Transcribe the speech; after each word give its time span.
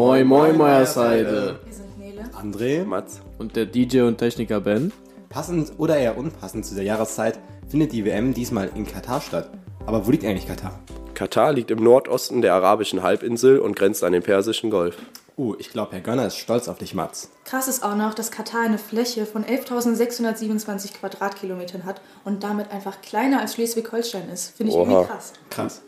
Moin 0.00 0.26
Moin 0.26 0.56
Meierseite. 0.56 1.60
Wir 1.62 1.72
sind 1.74 1.98
Nele. 1.98 2.22
André, 2.32 2.86
Mats. 2.86 3.20
Und 3.36 3.54
der 3.54 3.66
DJ 3.66 4.00
und 4.00 4.16
Techniker 4.16 4.58
Ben. 4.62 4.94
passend 5.28 5.74
oder 5.76 5.98
eher 5.98 6.16
unpassend 6.16 6.64
zu 6.64 6.74
der 6.74 6.84
Jahreszeit 6.84 7.38
findet 7.68 7.92
die 7.92 8.06
WM 8.06 8.32
diesmal 8.32 8.70
in 8.74 8.86
Katar 8.86 9.20
statt. 9.20 9.50
Aber 9.84 10.06
wo 10.06 10.10
liegt 10.10 10.24
eigentlich 10.24 10.48
Katar? 10.48 10.80
Katar 11.12 11.52
liegt 11.52 11.70
im 11.70 11.84
Nordosten 11.84 12.40
der 12.40 12.54
arabischen 12.54 13.02
Halbinsel 13.02 13.58
und 13.58 13.76
grenzt 13.76 14.02
an 14.02 14.14
den 14.14 14.22
Persischen 14.22 14.70
Golf. 14.70 14.96
Uh, 15.36 15.54
ich 15.58 15.68
glaube, 15.68 15.92
Herr 15.92 16.00
Gönner 16.00 16.26
ist 16.26 16.38
stolz 16.38 16.68
auf 16.68 16.78
dich, 16.78 16.94
Mats. 16.94 17.28
Krass 17.44 17.68
ist 17.68 17.82
auch 17.82 17.94
noch, 17.94 18.14
dass 18.14 18.30
Katar 18.30 18.62
eine 18.62 18.78
Fläche 18.78 19.26
von 19.26 19.44
11.627 19.44 20.94
Quadratkilometern 20.94 21.84
hat 21.84 22.00
und 22.24 22.42
damit 22.42 22.70
einfach 22.70 23.02
kleiner 23.02 23.42
als 23.42 23.52
Schleswig-Holstein 23.52 24.30
ist. 24.30 24.56
Finde 24.56 24.72
ich 24.72 24.78
Oha. 24.78 24.90
irgendwie 24.90 25.12
krass. 25.12 25.32
Krass. 25.50 25.82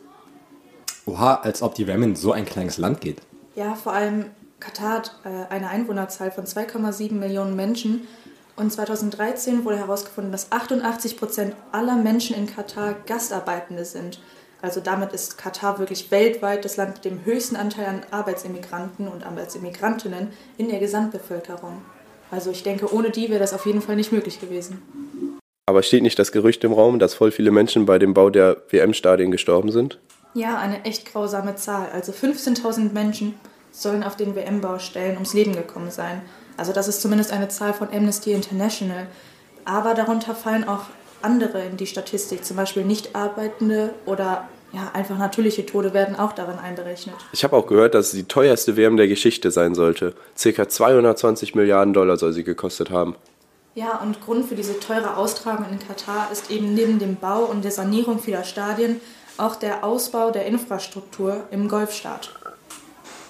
Oha, 1.07 1.37
als 1.37 1.63
ob 1.63 1.75
die 1.75 1.87
WM 1.87 2.03
in 2.03 2.15
so 2.15 2.33
ein 2.33 2.45
kleines 2.45 2.77
Land 2.77 3.01
geht. 3.01 3.23
Ja, 3.55 3.75
vor 3.75 3.93
allem 3.93 4.27
Katar 4.61 4.99
hat 4.99 5.17
äh, 5.25 5.53
eine 5.53 5.69
Einwohnerzahl 5.69 6.31
von 6.31 6.45
2,7 6.45 7.13
Millionen 7.15 7.57
Menschen. 7.57 8.07
Und 8.57 8.73
2013 8.73 9.65
wurde 9.65 9.79
herausgefunden, 9.79 10.31
dass 10.31 10.53
88 10.53 11.17
Prozent 11.17 11.57
aller 11.73 11.97
Menschen 11.97 12.37
in 12.37 12.47
Katar 12.47 12.95
Gastarbeitende 13.07 13.85
sind. 13.85 14.21
Also 14.61 14.81
damit 14.81 15.13
ist 15.13 15.39
Katar 15.39 15.79
wirklich 15.81 16.11
weltweit 16.11 16.65
das 16.65 16.77
Land 16.77 16.95
mit 16.95 17.05
dem 17.05 17.25
höchsten 17.25 17.57
Anteil 17.57 17.87
an 17.87 18.03
Arbeitsimmigranten 18.13 19.09
und 19.09 19.27
Arbeitsimigrantinnen 19.27 20.29
in 20.57 20.69
der 20.69 20.79
Gesamtbevölkerung. 20.79 21.83
Also 22.31 22.51
ich 22.51 22.63
denke, 22.63 22.95
ohne 22.95 23.11
die 23.11 23.29
wäre 23.29 23.41
das 23.41 23.53
auf 23.53 23.67
jeden 23.67 23.83
Fall 23.83 23.97
nicht 23.97 24.13
möglich 24.13 24.41
gewesen. 24.41 24.83
Aber 25.67 25.83
steht 25.83 26.03
nicht 26.03 26.19
das 26.19 26.33
Gerücht 26.33 26.63
im 26.65 26.73
Raum, 26.73 26.99
dass 26.99 27.15
voll 27.15 27.33
viele 27.33 27.51
Menschen 27.51 27.87
bei 27.87 27.99
dem 27.99 28.15
Bau 28.15 28.31
der 28.31 28.63
WM-Stadien 28.71 29.31
gestorben 29.31 29.73
sind? 29.73 29.99
Ja, 30.35 30.59
eine 30.59 30.85
echt 30.85 31.07
grausame 31.07 31.57
Zahl. 31.57 31.89
Also 31.93 32.13
15.000 32.13 32.93
Menschen 32.93 33.35
sollen 33.73 34.05
auf 34.05 34.17
den 34.17 34.37
WM-Baustellen 34.37 35.15
ums 35.15 35.35
Leben 35.35 35.57
gekommen 35.57 35.91
sein. 35.91 36.23
Also 36.57 36.73
das 36.73 36.87
ist 36.87 37.03
zumindest 37.03 37.33
eine 37.33 37.49
Zahl 37.49 37.73
von 37.73 37.89
Amnesty 37.93 38.33
International. 38.33 39.07
Aber 39.65 39.95
darunter 39.95 40.35
fallen 40.35 40.69
auch 40.69 40.85
andere 41.23 41.65
in 41.65 41.77
die 41.77 41.87
Statistik, 41.87 42.45
zum 42.45 42.57
Beispiel 42.57 42.85
Nichtarbeitende 42.85 43.95
oder 44.07 44.49
ja, 44.73 44.91
einfach 44.95 45.19
natürliche 45.19 45.67
Tode 45.67 45.93
werden 45.93 46.19
auch 46.19 46.33
darin 46.33 46.59
einberechnet. 46.59 47.15
Ich 47.33 47.45
habe 47.45 47.57
auch 47.57 47.67
gehört, 47.67 47.95
dass 47.95 48.07
es 48.07 48.13
die 48.13 48.25
teuerste 48.25 48.77
WM 48.77 48.97
der 48.97 49.09
Geschichte 49.09 49.51
sein 49.51 49.75
sollte. 49.75 50.15
Circa 50.37 50.69
220 50.69 51.55
Milliarden 51.55 51.93
Dollar 51.93 52.17
soll 52.17 52.33
sie 52.33 52.45
gekostet 52.45 52.91
haben. 52.91 53.15
Ja, 53.75 54.01
und 54.03 54.21
Grund 54.23 54.47
für 54.47 54.55
diese 54.55 54.79
teure 54.81 55.17
Austragung 55.17 55.67
in 55.71 55.79
Katar 55.79 56.29
ist 56.31 56.51
eben 56.51 56.75
neben 56.75 56.99
dem 56.99 57.17
Bau 57.17 57.45
und 57.45 57.65
der 57.65 57.71
Sanierung 57.71 58.19
vieler 58.19 58.45
Stadien 58.45 59.01
auch 59.39 59.57
der 59.57 59.83
Ausbau 59.83 60.31
der 60.31 60.47
Infrastruktur 60.47 61.45
im 61.51 61.69
Golfstaat. 61.69 62.35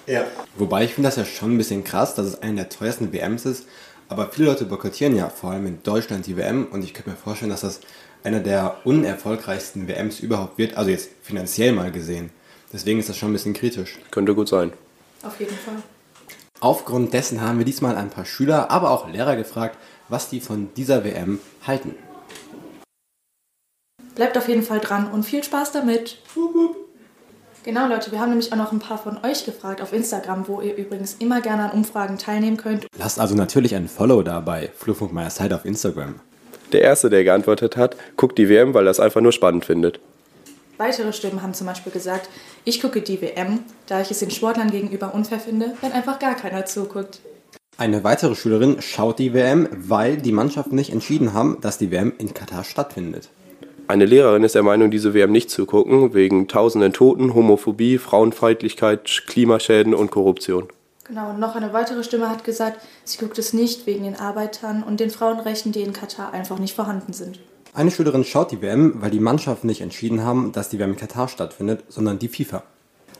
Ja. 0.07 0.25
Wobei 0.55 0.83
ich 0.83 0.93
finde 0.93 1.07
das 1.07 1.15
ja 1.15 1.25
schon 1.25 1.55
ein 1.55 1.57
bisschen 1.57 1.83
krass, 1.83 2.15
dass 2.15 2.25
es 2.25 2.41
eine 2.41 2.55
der 2.55 2.69
teuersten 2.69 3.13
WMs 3.13 3.45
ist. 3.45 3.67
Aber 4.09 4.29
viele 4.29 4.47
Leute 4.47 4.65
boykottieren 4.65 5.15
ja 5.15 5.29
vor 5.29 5.51
allem 5.51 5.65
in 5.65 5.81
Deutschland 5.83 6.27
die 6.27 6.37
WM 6.37 6.67
und 6.71 6.83
ich 6.83 6.93
könnte 6.93 7.09
mir 7.09 7.15
vorstellen, 7.15 7.51
dass 7.51 7.61
das 7.61 7.79
einer 8.23 8.39
der 8.39 8.77
unerfolgreichsten 8.83 9.87
WMs 9.87 10.19
überhaupt 10.19 10.57
wird, 10.57 10.77
also 10.77 10.89
jetzt 10.89 11.09
finanziell 11.21 11.71
mal 11.71 11.91
gesehen. 11.91 12.29
Deswegen 12.71 12.99
ist 12.99 13.09
das 13.09 13.17
schon 13.17 13.29
ein 13.29 13.33
bisschen 13.33 13.53
kritisch. 13.53 13.99
Könnte 14.11 14.35
gut 14.35 14.49
sein. 14.49 14.73
Auf 15.23 15.39
jeden 15.39 15.55
Fall. 15.55 15.75
Aufgrund 16.59 17.13
dessen 17.13 17.41
haben 17.41 17.57
wir 17.57 17.65
diesmal 17.65 17.95
ein 17.95 18.09
paar 18.09 18.25
Schüler, 18.25 18.71
aber 18.71 18.91
auch 18.91 19.07
Lehrer 19.07 19.35
gefragt, 19.35 19.77
was 20.09 20.29
die 20.29 20.39
von 20.39 20.73
dieser 20.75 21.03
WM 21.03 21.39
halten. 21.65 21.95
Bleibt 24.15 24.37
auf 24.37 24.47
jeden 24.47 24.63
Fall 24.63 24.79
dran 24.79 25.11
und 25.11 25.23
viel 25.23 25.43
Spaß 25.43 25.71
damit. 25.71 26.19
Genau, 27.63 27.87
Leute, 27.87 28.11
wir 28.11 28.19
haben 28.19 28.31
nämlich 28.31 28.51
auch 28.51 28.57
noch 28.57 28.73
ein 28.73 28.79
paar 28.79 28.97
von 28.97 29.17
euch 29.23 29.45
gefragt 29.45 29.81
auf 29.81 29.93
Instagram, 29.93 30.49
wo 30.49 30.59
ihr 30.59 30.75
übrigens 30.75 31.15
immer 31.19 31.39
gerne 31.39 31.63
an 31.63 31.71
Umfragen 31.71 32.17
teilnehmen 32.17 32.57
könnt. 32.57 32.87
Lasst 32.97 33.21
also 33.21 33.35
natürlich 33.35 33.73
ein 33.73 33.87
Follow 33.87 34.21
da 34.21 34.41
bei 34.41 34.69
Side 35.29 35.55
auf 35.55 35.63
Instagram. 35.63 36.15
Der 36.73 36.81
Erste, 36.81 37.09
der 37.09 37.23
geantwortet 37.23 37.77
hat, 37.77 37.95
guckt 38.17 38.37
die 38.37 38.49
WM, 38.49 38.73
weil 38.73 38.85
er 38.85 38.91
es 38.91 38.99
einfach 38.99 39.21
nur 39.21 39.31
spannend 39.31 39.63
findet. 39.63 40.01
Weitere 40.77 41.13
Stimmen 41.13 41.41
haben 41.41 41.53
zum 41.53 41.67
Beispiel 41.67 41.93
gesagt, 41.93 42.27
ich 42.65 42.81
gucke 42.81 43.01
die 43.01 43.21
WM, 43.21 43.59
da 43.87 44.01
ich 44.01 44.11
es 44.11 44.19
den 44.19 44.31
Sportlern 44.31 44.69
gegenüber 44.69 45.13
unfair 45.13 45.39
finde, 45.39 45.73
wenn 45.79 45.93
einfach 45.93 46.19
gar 46.19 46.35
keiner 46.35 46.65
zuguckt. 46.65 47.21
Eine 47.77 48.03
weitere 48.03 48.35
Schülerin 48.35 48.81
schaut 48.81 49.19
die 49.19 49.33
WM, 49.33 49.69
weil 49.71 50.17
die 50.17 50.33
Mannschaften 50.33 50.75
nicht 50.75 50.91
entschieden 50.91 51.33
haben, 51.33 51.61
dass 51.61 51.77
die 51.77 51.91
WM 51.91 52.11
in 52.17 52.33
Katar 52.33 52.65
stattfindet. 52.65 53.29
Eine 53.87 54.05
Lehrerin 54.05 54.43
ist 54.43 54.55
der 54.55 54.63
Meinung, 54.63 54.91
diese 54.91 55.13
WM 55.13 55.31
nicht 55.31 55.49
zu 55.49 55.65
gucken, 55.65 56.13
wegen 56.13 56.47
tausenden 56.47 56.93
Toten, 56.93 57.33
Homophobie, 57.33 57.97
Frauenfeindlichkeit, 57.97 59.23
Klimaschäden 59.27 59.93
und 59.93 60.09
Korruption. 60.09 60.69
Genau, 61.03 61.31
und 61.31 61.39
noch 61.39 61.55
eine 61.55 61.73
weitere 61.73 62.01
Stimme 62.03 62.29
hat 62.29 62.45
gesagt, 62.45 62.79
sie 63.03 63.17
guckt 63.17 63.37
es 63.37 63.51
nicht 63.51 63.85
wegen 63.85 64.05
den 64.05 64.15
Arbeitern 64.15 64.83
und 64.83 65.01
den 65.01 65.09
Frauenrechten, 65.09 65.73
die 65.73 65.81
in 65.81 65.91
Katar 65.91 66.33
einfach 66.33 66.59
nicht 66.59 66.75
vorhanden 66.75 67.11
sind. 67.11 67.39
Eine 67.73 67.91
Schülerin 67.91 68.23
schaut 68.23 68.51
die 68.51 68.61
WM, 68.61 69.01
weil 69.01 69.11
die 69.11 69.19
Mannschaften 69.19 69.67
nicht 69.67 69.81
entschieden 69.81 70.23
haben, 70.23 70.53
dass 70.53 70.69
die 70.69 70.79
WM 70.79 70.91
in 70.91 70.97
Katar 70.97 71.27
stattfindet, 71.27 71.83
sondern 71.89 72.19
die 72.19 72.29
FIFA. 72.29 72.63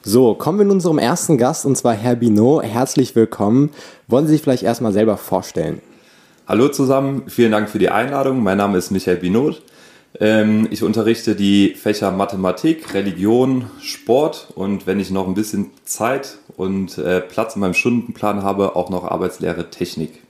So, 0.01 0.33
kommen 0.33 0.59
wir 0.59 0.65
zu 0.65 0.71
unserem 0.71 0.97
ersten 0.97 1.37
Gast 1.37 1.65
und 1.65 1.75
zwar 1.75 1.93
Herr 1.93 2.15
Binot. 2.15 2.63
Herzlich 2.63 3.15
willkommen. 3.17 3.71
Wollen 4.07 4.27
Sie 4.27 4.33
sich 4.33 4.41
vielleicht 4.41 4.63
erstmal 4.63 4.93
selber 4.93 5.17
vorstellen? 5.17 5.81
Hallo 6.47 6.69
zusammen, 6.69 7.23
vielen 7.27 7.51
Dank 7.51 7.69
für 7.69 7.79
die 7.79 7.89
Einladung. 7.89 8.43
Mein 8.43 8.57
Name 8.57 8.77
ist 8.77 8.91
Michael 8.91 9.17
Binot. 9.17 9.61
Ähm, 10.19 10.67
ich 10.71 10.83
unterrichte 10.83 11.35
die 11.35 11.73
Fächer 11.75 12.11
Mathematik, 12.11 12.93
Religion, 12.93 13.65
Sport 13.81 14.47
und 14.55 14.85
wenn 14.85 14.99
ich 14.99 15.11
noch 15.11 15.27
ein 15.27 15.33
bisschen 15.33 15.71
Zeit 15.85 16.37
und 16.55 16.97
äh, 16.97 17.21
Platz 17.21 17.55
in 17.55 17.61
meinem 17.61 17.73
Stundenplan 17.73 18.43
habe, 18.43 18.75
auch 18.75 18.89
noch 18.89 19.05
Arbeitslehre 19.05 19.69
Technik. 19.69 20.21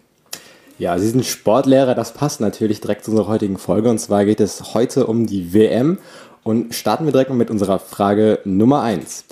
Ja, 0.79 0.97
Sie 0.97 1.09
sind 1.09 1.25
Sportlehrer, 1.25 1.95
das 1.95 2.13
passt 2.13 2.41
natürlich 2.41 2.81
direkt 2.81 3.05
zu 3.05 3.11
unserer 3.11 3.27
heutigen 3.27 3.57
Folge. 3.57 3.89
Und 3.89 3.99
zwar 3.99 4.25
geht 4.25 4.39
es 4.39 4.73
heute 4.73 5.05
um 5.05 5.27
die 5.27 5.53
WM. 5.53 5.99
Und 6.43 6.75
starten 6.75 7.05
wir 7.05 7.11
direkt 7.13 7.29
mal 7.29 7.37
mit 7.37 7.49
unserer 7.49 7.79
Frage 7.79 8.39
Nummer 8.43 8.81
1. 8.81 9.23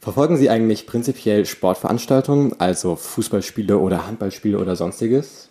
Verfolgen 0.00 0.36
Sie 0.36 0.50
eigentlich 0.50 0.86
prinzipiell 0.86 1.46
Sportveranstaltungen, 1.46 2.60
also 2.60 2.94
Fußballspiele 2.96 3.78
oder 3.78 4.06
Handballspiele 4.06 4.58
oder 4.58 4.76
sonstiges? 4.76 5.47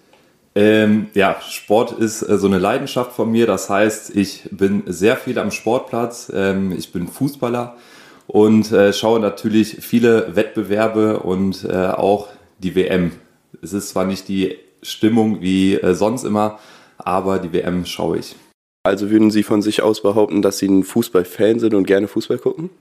Ähm, 0.57 1.09
ja, 1.13 1.39
Sport 1.47 1.91
ist 1.99 2.23
äh, 2.23 2.39
so 2.39 2.47
eine 2.47 2.57
Leidenschaft 2.57 3.11
von 3.11 3.29
mir. 3.29 3.45
Das 3.45 3.69
heißt, 3.69 4.15
ich 4.15 4.49
bin 4.49 4.81
sehr 4.87 5.15
viel 5.15 5.37
am 5.37 5.51
Sportplatz. 5.51 6.31
Ähm, 6.33 6.71
ich 6.71 6.91
bin 6.91 7.07
Fußballer 7.07 7.75
und 8.25 8.71
äh, 8.71 8.91
schaue 8.91 9.19
natürlich 9.19 9.77
viele 9.81 10.35
Wettbewerbe 10.35 11.19
und 11.19 11.63
äh, 11.63 11.89
auch 11.89 12.29
die 12.57 12.73
WM. 12.73 13.11
Es 13.61 13.71
ist 13.71 13.89
zwar 13.89 14.05
nicht 14.05 14.27
die 14.29 14.57
Stimmung 14.81 15.41
wie 15.41 15.75
äh, 15.75 15.93
sonst 15.93 16.23
immer, 16.23 16.57
aber 16.97 17.37
die 17.37 17.53
WM 17.53 17.85
schaue 17.85 18.17
ich. 18.17 18.35
Also 18.81 19.11
würden 19.11 19.29
Sie 19.29 19.43
von 19.43 19.61
sich 19.61 19.83
aus 19.83 20.01
behaupten, 20.01 20.41
dass 20.41 20.57
Sie 20.57 20.67
ein 20.67 20.83
Fußballfan 20.83 21.59
sind 21.59 21.75
und 21.75 21.85
gerne 21.85 22.07
Fußball 22.07 22.39
gucken? 22.39 22.71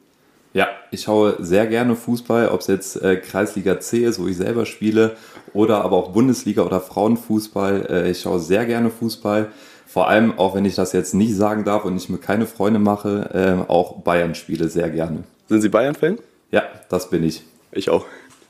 Ja, 0.55 0.69
ich 0.91 1.03
schaue 1.03 1.37
sehr 1.41 1.67
gerne 1.67 1.95
Fußball, 1.95 2.49
ob 2.49 2.63
es 2.63 2.69
jetzt 2.69 3.03
äh, 3.03 3.17
Kreisliga 3.17 3.79
C 3.81 4.07
ist, 4.07 4.19
wo 4.19 4.27
ich 4.27 4.39
selber 4.39 4.65
spiele, 4.65 5.19
oder 5.53 5.85
aber 5.85 5.97
auch 5.97 6.13
Bundesliga 6.13 6.63
oder 6.63 6.81
Frauenfußball. 6.81 7.87
Äh, 7.91 8.11
ich 8.11 8.21
schaue 8.21 8.41
sehr 8.41 8.67
gerne 8.67 8.91
Fußball. 8.91 9.51
Vor 9.87 10.09
allem, 10.09 10.39
auch 10.39 10.55
wenn 10.55 10.65
ich 10.65 10.75
das 10.75 10.93
jetzt 10.93 11.15
nicht 11.15 11.35
sagen 11.37 11.65
darf 11.65 11.85
und 11.85 11.97
ich 11.97 12.09
mir 12.09 12.19
keine 12.19 12.47
Freunde 12.47 12.79
mache, 12.79 13.65
äh, 13.67 13.71
auch 13.71 14.01
Bayern 14.01 14.35
spiele 14.35 14.69
sehr 14.69 14.91
gerne. 14.91 15.25
Sind 15.49 15.61
Sie 15.61 15.69
Bayern-Fan? 15.69 16.19
Ja, 16.51 16.65
das 16.89 17.09
bin 17.09 17.23
ich. 17.23 17.43
Ich 17.73 17.89
auch. 17.91 18.05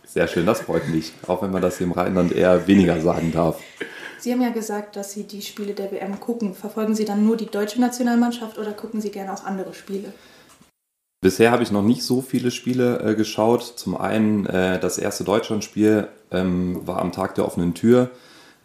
Sehr 0.06 0.28
schön, 0.28 0.46
das 0.46 0.62
freut 0.62 0.88
mich. 0.88 1.12
Auch 1.26 1.42
wenn 1.42 1.50
man 1.50 1.60
das 1.60 1.78
hier 1.78 1.86
im 1.86 1.92
Rheinland 1.92 2.32
eher 2.32 2.66
weniger 2.66 3.00
sagen 3.00 3.32
darf. 3.32 3.58
Sie 4.18 4.32
haben 4.32 4.40
ja 4.40 4.50
gesagt, 4.50 4.96
dass 4.96 5.12
Sie 5.12 5.24
die 5.24 5.42
Spiele 5.42 5.74
der 5.74 5.92
WM 5.92 6.18
gucken. 6.18 6.54
Verfolgen 6.54 6.94
Sie 6.94 7.04
dann 7.04 7.24
nur 7.24 7.36
die 7.36 7.46
deutsche 7.46 7.80
Nationalmannschaft 7.80 8.58
oder 8.58 8.72
gucken 8.72 9.00
Sie 9.00 9.10
gerne 9.10 9.32
auch 9.32 9.44
andere 9.44 9.74
Spiele? 9.74 10.12
Bisher 11.20 11.50
habe 11.50 11.62
ich 11.62 11.72
noch 11.72 11.82
nicht 11.82 12.02
so 12.02 12.20
viele 12.20 12.50
Spiele 12.50 13.00
äh, 13.00 13.14
geschaut. 13.14 13.62
Zum 13.62 13.96
einen 13.96 14.46
äh, 14.46 14.78
das 14.78 14.98
erste 14.98 15.24
Deutschlandspiel 15.24 16.08
ähm, 16.30 16.86
war 16.86 17.00
am 17.00 17.12
Tag 17.12 17.34
der 17.34 17.46
offenen 17.46 17.74
Tür. 17.74 18.10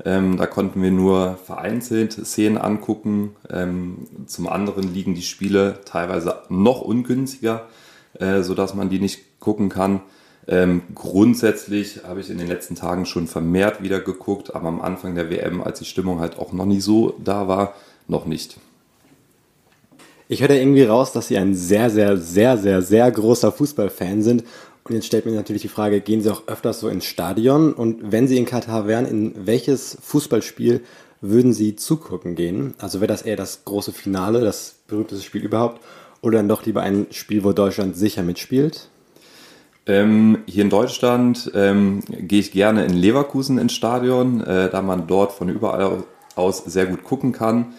Ähm, 0.03 0.37
da 0.37 0.47
konnten 0.47 0.81
wir 0.81 0.91
nur 0.91 1.37
vereinzelt 1.45 2.13
Szenen 2.13 2.57
angucken. 2.57 3.35
Ähm, 3.49 4.07
zum 4.25 4.47
anderen 4.47 4.93
liegen 4.93 5.15
die 5.15 5.21
Spiele 5.21 5.79
teilweise 5.85 6.41
noch 6.49 6.81
ungünstiger, 6.81 7.67
äh, 8.19 8.41
sodass 8.41 8.73
man 8.73 8.89
die 8.89 8.99
nicht 8.99 9.39
gucken 9.39 9.69
kann. 9.69 10.01
Ähm, 10.47 10.81
grundsätzlich 10.95 12.01
habe 12.03 12.19
ich 12.19 12.29
in 12.29 12.37
den 12.37 12.47
letzten 12.47 12.75
Tagen 12.75 13.05
schon 13.05 13.27
vermehrt 13.27 13.81
wieder 13.81 13.99
geguckt, 13.99 14.55
aber 14.55 14.67
am 14.67 14.81
Anfang 14.81 15.15
der 15.15 15.29
WM, 15.29 15.61
als 15.61 15.79
die 15.79 15.85
Stimmung 15.85 16.19
halt 16.19 16.39
auch 16.39 16.51
noch 16.51 16.65
nicht 16.65 16.83
so 16.83 17.15
da 17.23 17.47
war, 17.47 17.75
noch 18.07 18.25
nicht. 18.25 18.57
Ich 20.31 20.41
höre 20.41 20.51
irgendwie 20.51 20.83
raus, 20.83 21.11
dass 21.11 21.27
Sie 21.27 21.37
ein 21.37 21.55
sehr, 21.55 21.89
sehr, 21.89 22.15
sehr, 22.15 22.57
sehr, 22.57 22.81
sehr 22.81 23.11
großer 23.11 23.51
Fußballfan 23.51 24.21
sind. 24.21 24.45
Und 24.85 24.95
jetzt 24.95 25.07
stellt 25.07 25.25
mir 25.25 25.33
natürlich 25.33 25.63
die 25.63 25.67
Frage, 25.67 25.99
gehen 25.99 26.21
Sie 26.21 26.31
auch 26.31 26.47
öfters 26.47 26.79
so 26.79 26.87
ins 26.87 27.03
Stadion? 27.03 27.73
Und 27.73 28.13
wenn 28.13 28.29
Sie 28.29 28.37
in 28.37 28.45
Katar 28.45 28.87
wären, 28.87 29.05
in 29.05 29.45
welches 29.45 29.97
Fußballspiel 30.01 30.83
würden 31.19 31.51
Sie 31.51 31.75
zugucken 31.75 32.35
gehen? 32.35 32.75
Also 32.77 33.01
wäre 33.01 33.09
das 33.09 33.23
eher 33.23 33.35
das 33.35 33.65
große 33.65 33.91
Finale, 33.91 34.39
das 34.39 34.75
berühmteste 34.87 35.25
Spiel 35.25 35.43
überhaupt? 35.43 35.81
Oder 36.21 36.37
dann 36.37 36.47
doch 36.47 36.65
lieber 36.65 36.81
ein 36.81 37.07
Spiel, 37.11 37.43
wo 37.43 37.51
Deutschland 37.51 37.97
sicher 37.97 38.23
mitspielt? 38.23 38.87
Ähm, 39.85 40.37
hier 40.45 40.63
in 40.63 40.69
Deutschland 40.69 41.51
ähm, 41.55 42.03
gehe 42.07 42.39
ich 42.39 42.53
gerne 42.53 42.85
in 42.85 42.93
Leverkusen 42.93 43.57
ins 43.57 43.73
Stadion, 43.73 44.39
äh, 44.39 44.69
da 44.69 44.81
man 44.81 45.07
dort 45.07 45.33
von 45.33 45.49
überall 45.49 46.05
aus 46.37 46.63
sehr 46.63 46.85
gut 46.85 47.03
gucken 47.03 47.33
kann. 47.33 47.73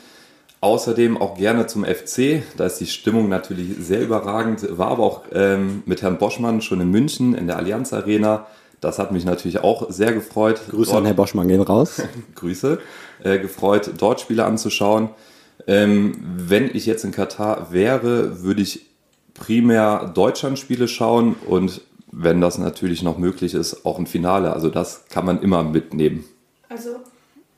Außerdem 0.62 1.20
auch 1.20 1.36
gerne 1.36 1.66
zum 1.66 1.84
FC, 1.84 2.44
da 2.56 2.66
ist 2.66 2.78
die 2.78 2.86
Stimmung 2.86 3.28
natürlich 3.28 3.76
sehr 3.80 4.00
überragend. 4.00 4.78
War 4.78 4.92
aber 4.92 5.02
auch 5.02 5.22
ähm, 5.32 5.82
mit 5.86 6.02
Herrn 6.02 6.18
Boschmann 6.18 6.62
schon 6.62 6.80
in 6.80 6.88
München 6.88 7.34
in 7.34 7.48
der 7.48 7.56
Allianz 7.56 7.92
Arena. 7.92 8.46
Das 8.80 9.00
hat 9.00 9.10
mich 9.10 9.24
natürlich 9.24 9.64
auch 9.64 9.90
sehr 9.90 10.12
gefreut. 10.12 10.60
Grüße 10.70 10.92
dort, 10.92 11.00
an 11.00 11.06
Herr 11.06 11.14
Boschmann 11.14 11.48
gehen 11.48 11.60
raus. 11.62 12.02
Grüße. 12.36 12.78
Äh, 13.24 13.40
gefreut, 13.40 13.90
dort 13.98 14.20
Spiele 14.20 14.44
anzuschauen. 14.44 15.08
Ähm, 15.66 16.14
wenn 16.22 16.70
ich 16.72 16.86
jetzt 16.86 17.04
in 17.04 17.10
Katar 17.10 17.72
wäre, 17.72 18.44
würde 18.44 18.62
ich 18.62 18.86
primär 19.34 20.12
Deutschland-Spiele 20.14 20.86
schauen 20.86 21.34
und 21.44 21.80
wenn 22.12 22.40
das 22.40 22.58
natürlich 22.58 23.02
noch 23.02 23.18
möglich 23.18 23.54
ist, 23.54 23.84
auch 23.84 23.98
ein 23.98 24.06
Finale. 24.06 24.52
Also 24.52 24.68
das 24.68 25.06
kann 25.08 25.24
man 25.26 25.42
immer 25.42 25.64
mitnehmen. 25.64 26.24
Also, 26.68 26.90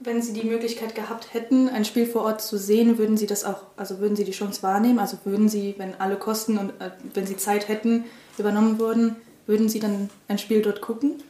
wenn 0.05 0.23
Sie 0.23 0.33
die 0.33 0.47
Möglichkeit 0.47 0.95
gehabt 0.95 1.35
hätten, 1.35 1.69
ein 1.69 1.85
Spiel 1.85 2.07
vor 2.07 2.23
Ort 2.23 2.43
zu 2.43 2.59
sehen, 2.59 2.99
würden 2.99 3.17
Sie 3.17 3.27
das 3.27 3.45
auch, 3.45 3.63
also 3.77 3.99
würden 3.99 4.17
Sie 4.17 4.25
die 4.25 4.33
Chance 4.33 4.63
wahrnehmen? 4.63 4.99
Also 4.99 5.19
würden 5.25 5.49
Sie, 5.49 5.75
wenn 5.79 5.95
alle 6.01 6.17
Kosten 6.17 6.59
und 6.59 6.71
äh, 6.81 6.91
wenn 7.15 7.27
Sie 7.27 7.37
Zeit 7.37 7.69
hätten, 7.69 8.05
übernommen 8.39 8.79
würden, 8.79 9.17
würden 9.47 9.69
Sie 9.69 9.81
dann 9.81 10.11
ein 10.29 10.39
Spiel 10.39 10.63
dort 10.63 10.81
gucken? 10.81 11.23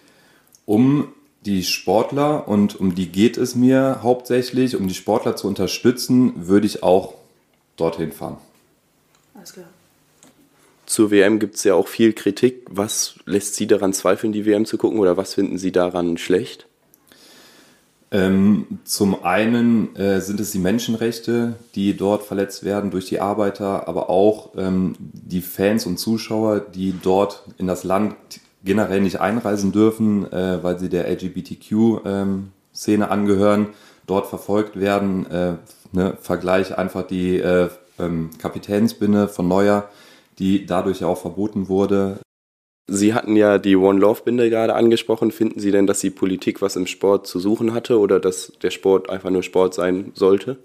Um 0.67 1.12
die 1.44 1.62
Sportler 1.62 2.49
und 2.49 2.79
um 2.81 2.94
die 2.94 3.09
geht 3.09 3.37
es 3.37 3.55
mir 3.55 4.00
hauptsächlich, 4.03 4.76
um 4.76 4.88
die 4.88 4.94
Sportler 4.94 5.37
zu 5.37 5.47
unterstützen, 5.47 6.49
würde 6.49 6.67
ich 6.67 6.82
auch 6.82 7.15
dorthin 7.76 8.12
fahren. 8.12 8.38
Alles 9.35 9.53
klar. 9.53 9.67
Zur 10.87 11.11
WM 11.11 11.38
gibt 11.38 11.56
es 11.56 11.65
ja 11.65 11.75
auch 11.75 11.88
viel 11.88 12.12
Kritik. 12.12 12.67
Was 12.71 13.17
lässt 13.25 13.55
Sie 13.56 13.67
daran 13.67 13.93
zweifeln, 13.93 14.32
die 14.32 14.47
WM 14.47 14.65
zu 14.65 14.79
gucken 14.79 14.99
oder 14.99 15.17
was 15.17 15.35
finden 15.35 15.59
Sie 15.59 15.73
daran 15.73 16.19
schlecht? 16.19 16.67
Ähm, 18.14 18.78
zum 18.84 19.25
einen 19.25 19.96
äh, 19.96 20.20
sind 20.20 20.38
es 20.38 20.52
die 20.52 20.61
Menschenrechte, 20.61 21.56
die 21.75 21.96
dort 21.96 22.22
verletzt 22.22 22.62
werden 22.64 22.93
durch 22.93 23.06
die 23.06 23.19
Arbeiter, 23.19 23.88
aber 23.88 24.08
auch 24.08 24.50
ähm, 24.56 24.94
die 25.00 25.40
Fans 25.40 25.84
und 25.84 25.99
Zuschauer, 25.99 26.61
die 26.61 26.94
dort 27.02 27.43
in 27.58 27.66
das 27.66 27.82
Land 27.82 28.14
generell 28.62 29.00
nicht 29.00 29.20
einreisen 29.20 29.72
dürfen, 29.72 30.32
äh, 30.32 30.62
weil 30.62 30.78
sie 30.78 30.88
der 30.88 31.11
LGBTQ-Szene 31.11 32.44
ähm, 33.05 33.11
angehören, 33.11 33.70
dort 34.06 34.28
verfolgt 34.28 34.78
werden. 34.78 35.28
Äh, 35.28 35.55
ne, 35.90 36.16
Vergleich 36.20 36.78
einfach 36.78 37.02
die 37.05 37.38
äh, 37.38 37.69
ähm, 37.99 38.31
Kapitänsbinde 38.38 39.26
von 39.26 39.49
Neuer, 39.49 39.88
die 40.38 40.66
dadurch 40.66 41.00
ja 41.00 41.08
auch 41.08 41.19
verboten 41.19 41.69
wurde. 41.69 42.20
Sie 42.87 43.15
hatten 43.15 43.35
ja 43.35 43.59
die 43.59 43.77
One 43.77 43.99
Love 43.99 44.23
Binde 44.25 44.51
gerade 44.51 44.75
angesprochen. 44.75 45.31
Finden 45.31 45.59
Sie 45.59 45.71
denn, 45.71 45.87
dass 45.87 46.01
die 46.01 46.11
Politik 46.11 46.61
was 46.61 46.77
im 46.77 46.87
Sport 46.87 47.27
zu 47.27 47.41
suchen 47.41 47.73
hatte 47.73 47.99
oder 47.99 48.21
dass 48.21 48.53
der 48.63 48.71
Sport 48.71 49.09
einfach 49.09 49.31
nur 49.31 49.43
Sport 49.43 49.75
sein 49.75 50.13
sollte? 50.15 50.59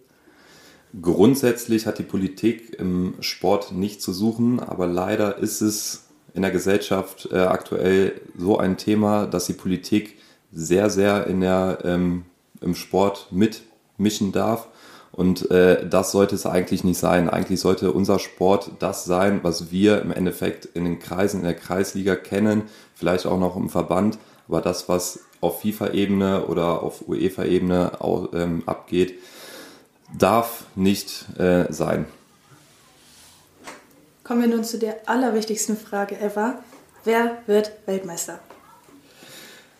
Grundsätzlich 1.01 1.85
hat 1.85 1.99
die 1.99 2.03
Politik 2.03 2.75
im 2.79 3.13
Sport 3.19 3.71
nicht 3.71 4.01
zu 4.01 4.11
suchen, 4.11 4.59
aber 4.59 4.87
leider 4.87 5.37
ist 5.37 5.61
es 5.61 6.07
in 6.33 6.41
der 6.41 6.51
Gesellschaft 6.51 7.29
äh, 7.31 7.37
aktuell 7.37 8.19
so 8.37 8.57
ein 8.57 8.75
Thema, 8.77 9.25
dass 9.25 9.45
die 9.45 9.53
Politik 9.53 10.17
sehr, 10.51 10.89
sehr 10.89 11.27
in 11.27 11.41
der, 11.41 11.79
ähm, 11.83 12.25
im 12.59 12.75
Sport 12.75 13.27
mitmischen 13.31 14.31
darf. 14.31 14.67
Und 15.11 15.49
äh, 15.51 15.87
das 15.87 16.11
sollte 16.11 16.35
es 16.35 16.45
eigentlich 16.45 16.83
nicht 16.83 16.99
sein. 16.99 17.29
Eigentlich 17.29 17.59
sollte 17.59 17.91
unser 17.91 18.19
Sport 18.19 18.71
das 18.79 19.05
sein, 19.05 19.39
was 19.43 19.71
wir 19.71 20.01
im 20.01 20.11
Endeffekt 20.11 20.65
in 20.65 20.85
den 20.85 20.99
Kreisen, 20.99 21.39
in 21.39 21.45
der 21.45 21.55
Kreisliga 21.55 22.15
kennen, 22.15 22.63
vielleicht 22.93 23.25
auch 23.25 23.39
noch 23.39 23.55
im 23.55 23.69
Verband. 23.69 24.17
Aber 24.47 24.61
das, 24.61 24.87
was 24.87 25.19
auf 25.41 25.61
FIFA-Ebene 25.61 26.45
oder 26.45 26.83
auf 26.83 27.07
UEFA-Ebene 27.07 27.91
ähm, 28.33 28.63
abgeht, 28.65 29.19
darf 30.17 30.65
nicht 30.75 31.25
äh, 31.39 31.71
sein. 31.71 32.05
Kommen 34.23 34.41
wir 34.41 34.47
nun 34.47 34.63
zu 34.63 34.77
der 34.77 34.97
allerwichtigsten 35.07 35.77
Frage 35.77 36.19
ever. 36.19 36.59
Wer 37.03 37.37
wird 37.47 37.71
Weltmeister? 37.85 38.39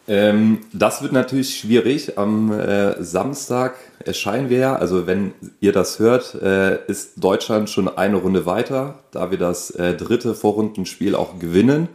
Ähm, 0.09 0.61
das 0.73 1.03
wird 1.03 1.11
natürlich 1.11 1.59
schwierig. 1.59 2.17
Am 2.17 2.51
äh, 2.51 3.01
Samstag 3.01 3.75
erscheinen 4.03 4.49
wir 4.49 4.57
ja, 4.57 4.75
also 4.75 5.05
wenn 5.05 5.33
ihr 5.59 5.71
das 5.71 5.99
hört, 5.99 6.33
äh, 6.33 6.83
ist 6.87 7.23
Deutschland 7.23 7.69
schon 7.69 7.87
eine 7.87 8.15
Runde 8.17 8.47
weiter, 8.47 9.03
da 9.11 9.29
wir 9.29 9.37
das 9.37 9.69
äh, 9.69 9.93
dritte 9.93 10.33
Vorrundenspiel 10.33 11.13
auch 11.13 11.37
gewinnen. 11.37 11.89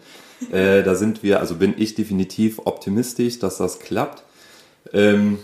Äh, 0.52 0.84
da 0.84 0.94
sind 0.94 1.24
wir, 1.24 1.40
also 1.40 1.56
bin 1.56 1.74
ich 1.76 1.96
definitiv 1.96 2.60
optimistisch, 2.64 3.40
dass 3.40 3.58
das 3.58 3.80
klappt. 3.80 4.22
Ähm, 4.92 5.38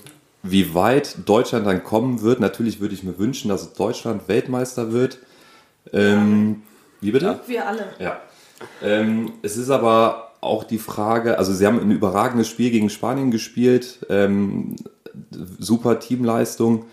wie 0.44 0.72
weit 0.72 1.16
Deutschland 1.26 1.66
dann 1.66 1.82
kommen 1.82 2.22
wird, 2.22 2.38
natürlich 2.38 2.80
würde 2.80 2.94
ich 2.94 3.02
mir 3.02 3.18
wünschen, 3.18 3.48
dass 3.48 3.72
Deutschland 3.72 4.28
Weltmeister 4.28 4.92
wird. 4.92 5.18
Ähm, 5.92 6.62
wie 7.00 7.10
bitte? 7.10 7.40
Wir 7.48 7.66
alle. 7.66 7.86
Ja. 7.98 8.20
Ähm, 8.80 9.32
es 9.42 9.56
ist 9.56 9.70
aber 9.70 10.29
auch 10.40 10.64
die 10.64 10.78
Frage, 10.78 11.38
also 11.38 11.52
sie 11.52 11.66
haben 11.66 11.80
ein 11.80 11.90
überragendes 11.90 12.48
Spiel 12.48 12.70
gegen 12.70 12.90
Spanien 12.90 13.30
gespielt, 13.30 14.06
ähm, 14.08 14.76
super 15.58 16.00
Teamleistung. 16.00 16.86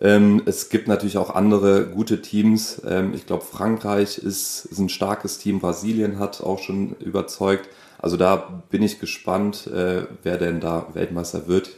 Ähm, 0.00 0.42
es 0.46 0.70
gibt 0.70 0.88
natürlich 0.88 1.18
auch 1.18 1.34
andere 1.34 1.86
gute 1.86 2.20
Teams. 2.20 2.82
Ähm, 2.86 3.12
ich 3.14 3.26
glaube, 3.26 3.44
Frankreich 3.44 4.18
ist, 4.18 4.64
ist, 4.64 4.78
ein 4.78 4.88
starkes 4.88 5.38
Team, 5.38 5.60
Brasilien 5.60 6.18
hat 6.18 6.40
auch 6.40 6.58
schon 6.58 6.96
überzeugt. 6.96 7.68
Also 7.98 8.16
da 8.16 8.64
bin 8.70 8.82
ich 8.82 9.00
gespannt, 9.00 9.66
äh, 9.68 10.06
wer 10.22 10.36
denn 10.36 10.60
da 10.60 10.88
Weltmeister 10.94 11.46
wird. 11.46 11.70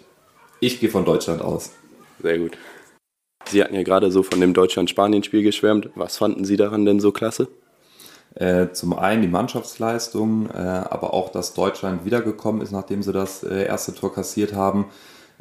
Ich 0.60 0.80
gehe 0.80 0.88
von 0.88 1.04
Deutschland 1.04 1.42
aus. 1.42 1.72
Sehr 2.22 2.38
gut. 2.38 2.56
Sie 3.48 3.62
hatten 3.62 3.74
ja 3.74 3.82
gerade 3.82 4.10
so 4.10 4.22
von 4.22 4.40
dem 4.40 4.54
Deutschland-Spanien-Spiel 4.54 5.42
geschwärmt. 5.42 5.90
Was 5.94 6.16
fanden 6.16 6.44
Sie 6.44 6.56
daran 6.56 6.84
denn 6.84 6.98
so 6.98 7.12
klasse? 7.12 7.48
Äh, 8.36 8.72
zum 8.72 8.92
einen 8.98 9.22
die 9.22 9.28
Mannschaftsleistung, 9.28 10.50
äh, 10.50 10.58
aber 10.58 11.14
auch, 11.14 11.30
dass 11.30 11.54
Deutschland 11.54 12.04
wiedergekommen 12.04 12.60
ist, 12.60 12.70
nachdem 12.70 13.02
sie 13.02 13.12
das 13.12 13.42
äh, 13.42 13.64
erste 13.64 13.94
Tor 13.94 14.12
kassiert 14.14 14.52
haben. 14.54 14.86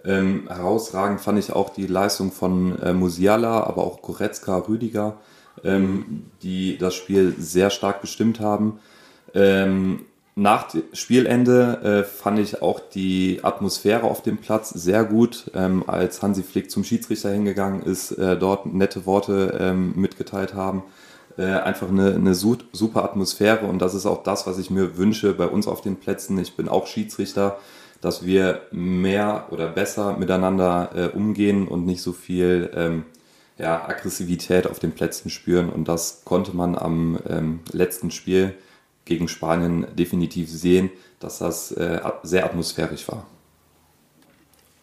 Ähm, 0.06 0.46
herausragend 0.48 1.20
fand 1.20 1.38
ich 1.38 1.52
auch 1.52 1.72
die 1.72 1.88
Leistung 1.88 2.32
von 2.32 2.82
äh, 2.82 2.94
Musiala, 2.94 3.64
aber 3.66 3.84
auch 3.84 4.02
Goretzka, 4.02 4.60
Rüdiger, 4.60 5.18
ähm, 5.66 6.28
die 6.42 6.78
das 6.78 6.96
Spiel 6.96 7.36
sehr 7.38 7.70
stark 7.70 8.00
bestimmt 8.00 8.40
haben. 8.40 8.80
Ähm, 9.34 10.06
nach 10.36 10.74
Spielende 10.94 11.82
äh, 11.84 12.04
fand 12.06 12.40
ich 12.40 12.62
auch 12.62 12.80
die 12.80 13.42
Atmosphäre 13.44 14.04
auf 14.04 14.22
dem 14.22 14.38
Platz 14.38 14.70
sehr 14.70 15.04
gut, 15.04 15.52
ähm, 15.54 15.84
als 15.88 16.22
Hansi 16.22 16.44
Flick 16.44 16.72
zum 16.72 16.86
Schiedsrichter 16.86 17.32
hingegangen 17.32 17.84
ist, 17.84 18.16
dort 18.18 18.68
nette 18.68 19.06
Worte 19.06 19.58
ähm, 19.60 19.94
mitgeteilt 19.98 20.54
haben 20.54 20.84
einfach 21.44 21.90
eine, 21.90 22.16
eine 22.16 22.34
super 22.36 23.04
Atmosphäre 23.04 23.66
und 23.66 23.80
das 23.80 23.94
ist 23.94 24.06
auch 24.06 24.24
das, 24.24 24.48
was 24.48 24.58
ich 24.58 24.70
mir 24.70 24.98
wünsche 24.98 25.34
bei 25.34 25.48
uns 25.48 25.68
auf 25.68 25.82
den 25.82 25.98
Plätzen. 25.98 26.38
Ich 26.38 26.56
bin 26.56 26.70
auch 26.70 26.88
Schiedsrichter, 26.88 27.58
dass 28.02 28.26
wir 28.26 28.62
mehr 28.72 29.48
oder 29.52 29.68
besser 29.68 30.18
miteinander 30.18 30.92
äh, 30.96 31.08
umgehen 31.08 31.68
und 31.68 31.86
nicht 31.86 32.02
so 32.02 32.14
viel 32.14 32.70
ähm, 32.76 33.06
ja, 33.58 33.88
Aggressivität 33.88 34.68
auf 34.68 34.80
den 34.80 34.92
Plätzen 34.92 35.30
spüren 35.30 35.70
und 35.70 35.88
das 35.88 36.24
konnte 36.26 36.56
man 36.56 36.78
am 36.78 37.20
ähm, 37.28 37.60
letzten 37.72 38.12
Spiel 38.12 38.54
gegen 39.06 39.28
Spanien 39.28 39.88
definitiv 39.96 40.50
sehen, 40.50 40.90
dass 41.20 41.40
das 41.40 41.72
äh, 41.72 42.00
sehr 42.24 42.46
atmosphärisch 42.46 43.08
war. 43.08 43.26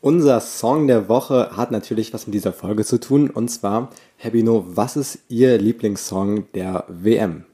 Unser 0.03 0.41
Song 0.41 0.89
der 0.89 1.09
Woche 1.09 1.51
hat 1.57 1.71
natürlich 1.71 2.13
was 2.13 2.27
mit 2.27 2.35
dieser 2.35 2.53
Folge 2.53 2.85
zu 2.85 2.99
tun. 2.99 3.31
Und 3.31 3.49
zwar, 3.51 3.91
Herr 4.17 4.33
Bino, 4.33 4.65
was 4.67 4.97
ist 4.97 5.21
Ihr 5.29 5.57
Lieblingssong 5.59 6.51
der 6.55 6.87
WM? 6.89 7.45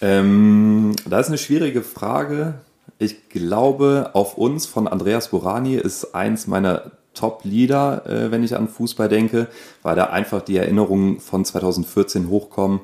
Ähm, 0.00 0.96
das 1.08 1.26
ist 1.26 1.28
eine 1.28 1.38
schwierige 1.38 1.82
Frage. 1.82 2.54
Ich 2.98 3.28
glaube, 3.28 4.10
auf 4.14 4.36
uns 4.36 4.66
von 4.66 4.88
Andreas 4.88 5.28
Burani 5.28 5.76
ist 5.76 6.16
eins 6.16 6.48
meiner 6.48 6.90
Top-Lieder, 7.14 8.06
äh, 8.06 8.30
wenn 8.32 8.42
ich 8.42 8.56
an 8.56 8.66
Fußball 8.66 9.08
denke, 9.08 9.46
weil 9.84 9.94
da 9.94 10.06
einfach 10.06 10.42
die 10.42 10.56
Erinnerungen 10.56 11.20
von 11.20 11.44
2014 11.44 12.28
hochkommen 12.28 12.80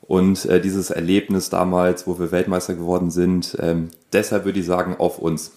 und 0.00 0.46
äh, 0.46 0.58
dieses 0.58 0.88
Erlebnis 0.88 1.50
damals, 1.50 2.06
wo 2.06 2.18
wir 2.18 2.32
Weltmeister 2.32 2.72
geworden 2.72 3.10
sind. 3.10 3.58
Ähm, 3.60 3.90
deshalb 4.14 4.46
würde 4.46 4.60
ich 4.60 4.64
sagen, 4.64 4.96
auf 4.98 5.18
uns 5.18 5.52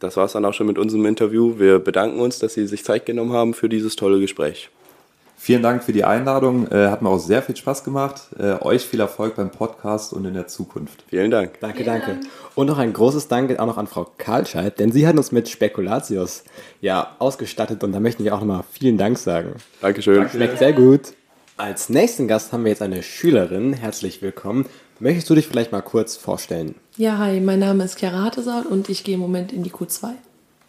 das 0.00 0.16
war 0.16 0.26
es 0.26 0.32
dann 0.32 0.44
auch 0.44 0.54
schon 0.54 0.66
mit 0.66 0.78
unserem 0.78 1.06
Interview. 1.06 1.58
Wir 1.58 1.78
bedanken 1.78 2.20
uns, 2.20 2.38
dass 2.38 2.54
Sie 2.54 2.66
sich 2.66 2.84
Zeit 2.84 3.06
genommen 3.06 3.32
haben 3.32 3.54
für 3.54 3.68
dieses 3.68 3.96
tolle 3.96 4.20
Gespräch. 4.20 4.70
Vielen 5.36 5.62
Dank 5.62 5.84
für 5.84 5.92
die 5.92 6.04
Einladung. 6.04 6.68
Äh, 6.70 6.88
hat 6.88 7.02
mir 7.02 7.10
auch 7.10 7.18
sehr 7.18 7.42
viel 7.42 7.54
Spaß 7.54 7.84
gemacht. 7.84 8.28
Äh, 8.38 8.62
euch 8.62 8.86
viel 8.86 9.00
Erfolg 9.00 9.36
beim 9.36 9.50
Podcast 9.50 10.14
und 10.14 10.24
in 10.24 10.32
der 10.32 10.46
Zukunft. 10.46 11.04
Vielen 11.08 11.30
Dank. 11.30 11.60
Danke, 11.60 11.78
Vielen 11.78 11.86
danke. 11.86 12.06
Dank. 12.12 12.26
Und 12.54 12.68
noch 12.68 12.78
ein 12.78 12.92
großes 12.94 13.28
Dank 13.28 13.58
auch 13.58 13.66
noch 13.66 13.76
an 13.76 13.86
Frau 13.86 14.06
Karlscheid, 14.16 14.78
denn 14.78 14.90
sie 14.90 15.06
hat 15.06 15.16
uns 15.18 15.32
mit 15.32 15.50
Spekulatius 15.50 16.44
ja 16.80 17.14
ausgestattet 17.18 17.84
und 17.84 17.92
da 17.92 18.00
möchten 18.00 18.24
wir 18.24 18.34
auch 18.34 18.40
nochmal 18.40 18.64
vielen 18.72 18.96
Dank 18.96 19.18
sagen. 19.18 19.56
Dankeschön. 19.82 20.16
Danke. 20.16 20.30
Schmeckt 20.30 20.58
sehr 20.58 20.72
gut. 20.72 21.12
Als 21.58 21.90
nächsten 21.90 22.26
Gast 22.26 22.52
haben 22.52 22.64
wir 22.64 22.70
jetzt 22.70 22.82
eine 22.82 23.02
Schülerin. 23.02 23.74
Herzlich 23.74 24.22
willkommen. 24.22 24.64
Möchtest 24.98 25.28
du 25.28 25.34
dich 25.34 25.46
vielleicht 25.46 25.72
mal 25.72 25.82
kurz 25.82 26.16
vorstellen? 26.16 26.74
Ja, 26.96 27.18
hi, 27.18 27.40
mein 27.40 27.58
Name 27.58 27.82
ist 27.82 27.98
Chiara 27.98 28.22
Hartesaal 28.22 28.66
und 28.66 28.88
ich 28.88 29.02
gehe 29.02 29.16
im 29.16 29.20
Moment 29.20 29.52
in 29.52 29.64
die 29.64 29.72
Q2. 29.72 30.10